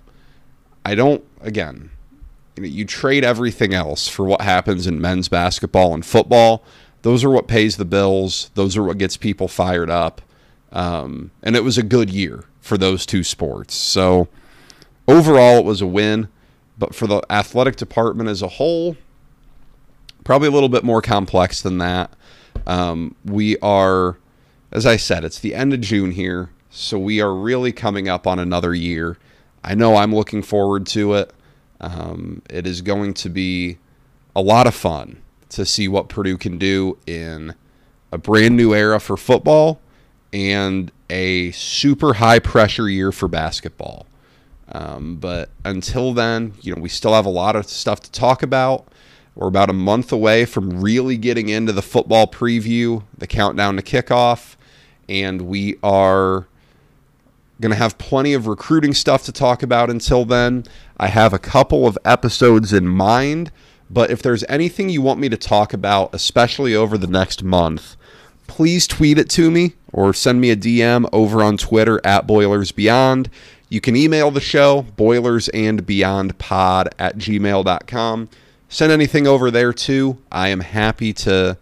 I 0.87 0.95
don't, 0.95 1.23
again, 1.43 1.91
you, 2.57 2.63
know, 2.63 2.69
you 2.69 2.87
trade 2.87 3.25
everything 3.25 3.75
else 3.75 4.09
for 4.09 4.25
what 4.25 4.41
happens 4.41 4.87
in 4.87 5.01
men's 5.01 5.29
basketball 5.29 5.93
and 5.93 6.05
football. 6.05 6.65
Those 7.03 7.23
are 7.23 7.31
what 7.31 7.47
pays 7.47 7.77
the 7.77 7.85
bills. 7.85 8.51
Those 8.55 8.77
are 8.77 8.83
what 8.83 8.97
gets 8.97 9.19
people 9.19 9.49
fired 9.49 9.91
up. 9.91 10.23
Um, 10.73 11.31
and 11.43 11.55
it 11.55 11.63
was 11.63 11.79
a 11.79 11.83
good 11.83 12.11
year 12.11 12.45
for 12.65 12.79
those 12.79 13.05
two 13.05 13.23
sports. 13.23 13.75
So 13.75 14.27
overall, 15.07 15.59
it 15.59 15.67
was 15.67 15.83
a 15.83 15.87
win. 15.87 16.29
But 16.79 16.95
for 16.95 17.07
the 17.07 17.23
athletic 17.31 17.77
department 17.77 18.29
as 18.29 18.43
a 18.43 18.49
whole, 18.49 18.97
probably 20.25 20.49
a 20.49 20.51
little 20.51 20.71
bit 20.71 20.83
more 20.83 21.03
complex 21.03 21.61
than 21.61 21.79
that. 21.79 22.13
Um, 22.67 23.15
we 23.25 23.59
are, 23.59 24.17
as 24.73 24.87
I 24.87 24.97
said, 24.97 25.25
it's 25.25 25.39
the 25.39 25.55
end 25.55 25.75
of 25.75 25.83
June 25.83 26.11
here. 26.11 26.51
So 26.71 26.99
we 26.99 27.21
are 27.21 27.33
really 27.33 27.71
coming 27.71 28.09
up 28.09 28.27
on 28.27 28.39
another 28.39 28.75
year. 28.75 29.19
I 29.63 29.75
know 29.75 29.97
I'm 29.97 30.15
looking 30.15 30.43
forward 30.43 30.87
to 30.89 31.15
it. 31.15 31.33
Um, 31.81 32.43
it 32.51 32.67
is 32.67 32.81
going 32.81 33.15
to 33.15 33.29
be 33.29 33.79
a 34.35 34.41
lot 34.41 34.67
of 34.67 34.75
fun 34.75 35.23
to 35.51 35.65
see 35.65 35.87
what 35.87 36.09
Purdue 36.09 36.39
can 36.39 36.59
do 36.59 36.99
in 37.07 37.55
a 38.11 38.19
brand 38.19 38.57
new 38.57 38.75
era 38.75 38.99
for 38.99 39.17
football 39.17 39.81
and 40.33 40.91
a 41.11 41.51
super 41.53 42.15
high 42.15 42.39
pressure 42.39 42.89
year 42.89 43.13
for 43.13 43.29
basketball. 43.29 44.07
Um, 44.73 45.17
but 45.17 45.51
until 45.65 46.13
then, 46.13 46.55
you 46.63 46.75
know, 46.75 46.81
we 46.81 46.89
still 46.89 47.15
have 47.15 47.27
a 47.27 47.31
lot 47.31 47.57
of 47.57 47.67
stuff 47.67 48.01
to 48.01 48.11
talk 48.11 48.43
about. 48.43 48.89
We're 49.35 49.49
about 49.49 49.71
a 49.71 49.75
month 49.75 50.13
away 50.13 50.45
from 50.45 50.81
really 50.81 51.17
getting 51.17 51.49
into 51.49 51.73
the 51.73 51.83
football 51.83 52.27
preview, 52.27 53.03
the 53.17 53.27
countdown 53.27 53.77
to 53.77 53.83
kickoff, 53.83 54.57
and 55.09 55.43
we 55.43 55.77
are 55.83 56.47
going 57.61 57.71
to 57.71 57.79
have 57.79 57.99
plenty 57.99 58.33
of 58.33 58.47
recruiting 58.47 58.95
stuff 58.95 59.25
to 59.25 59.33
talk 59.33 59.63
about 59.63 59.91
until 59.91 60.25
then. 60.25 60.65
I 60.99 61.09
have 61.09 61.33
a 61.33 61.39
couple 61.39 61.87
of 61.87 61.99
episodes 62.05 62.73
in 62.73 62.87
mind, 62.87 63.51
but 63.91 64.11
if 64.11 64.23
there's 64.23 64.45
anything 64.49 64.89
you 64.89 65.03
want 65.03 65.21
me 65.21 65.29
to 65.29 65.37
talk 65.37 65.73
about, 65.73 66.15
especially 66.15 66.75
over 66.75 66.97
the 66.97 67.07
next 67.07 67.43
month, 67.43 67.97
please 68.47 68.87
tweet 68.87 69.19
it 69.19 69.29
to 69.31 69.51
me 69.51 69.75
or 69.95 70.13
send 70.13 70.41
me 70.41 70.51
a 70.51 70.57
DM 70.57 71.09
over 71.13 71.41
on 71.43 71.57
Twitter 71.57 72.01
at 72.05 72.27
Boilers 72.27 72.73
Beyond. 72.73 73.31
You 73.69 73.81
can 73.81 73.97
email 73.97 74.33
the 74.33 74.41
show, 74.41 74.83
boilers 74.83 75.49
and 75.51 75.87
beyond 75.87 76.37
pod 76.37 76.93
at 76.99 77.17
gmail.com. 77.17 78.29
Send 78.69 78.93
anything 78.93 79.29
over 79.29 79.53
there 79.53 79.73
too. 79.73 80.19
I 80.33 80.49
am 80.49 80.61
happy 80.61 81.13
to 81.15 81.57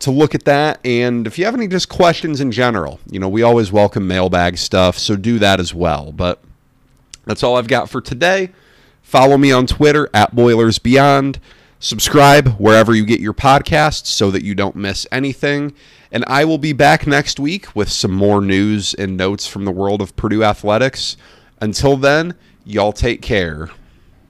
to 0.00 0.10
look 0.10 0.34
at 0.34 0.44
that. 0.44 0.80
And 0.84 1.26
if 1.26 1.38
you 1.38 1.44
have 1.44 1.54
any 1.54 1.68
just 1.68 1.88
questions 1.88 2.40
in 2.40 2.50
general, 2.50 2.98
you 3.10 3.18
know, 3.18 3.28
we 3.28 3.42
always 3.42 3.70
welcome 3.70 4.06
mailbag 4.06 4.56
stuff, 4.56 4.96
so 4.96 5.16
do 5.16 5.38
that 5.38 5.60
as 5.60 5.74
well. 5.74 6.12
But 6.12 6.40
that's 7.26 7.42
all 7.42 7.56
I've 7.56 7.68
got 7.68 7.90
for 7.90 8.00
today. 8.00 8.50
Follow 9.02 9.36
me 9.36 9.52
on 9.52 9.66
Twitter 9.66 10.08
at 10.14 10.34
Boilers 10.34 10.78
Beyond. 10.78 11.40
Subscribe 11.80 12.54
wherever 12.58 12.92
you 12.92 13.04
get 13.06 13.20
your 13.20 13.34
podcasts 13.34 14.06
so 14.06 14.32
that 14.32 14.42
you 14.42 14.54
don't 14.54 14.74
miss 14.74 15.06
anything. 15.12 15.72
And 16.10 16.24
I 16.26 16.44
will 16.44 16.58
be 16.58 16.72
back 16.72 17.06
next 17.06 17.38
week 17.38 17.74
with 17.76 17.88
some 17.88 18.10
more 18.10 18.40
news 18.40 18.94
and 18.94 19.16
notes 19.16 19.46
from 19.46 19.64
the 19.64 19.70
world 19.70 20.02
of 20.02 20.16
Purdue 20.16 20.42
athletics. 20.42 21.16
Until 21.60 21.96
then, 21.96 22.34
y'all 22.64 22.92
take 22.92 23.22
care. 23.22 23.70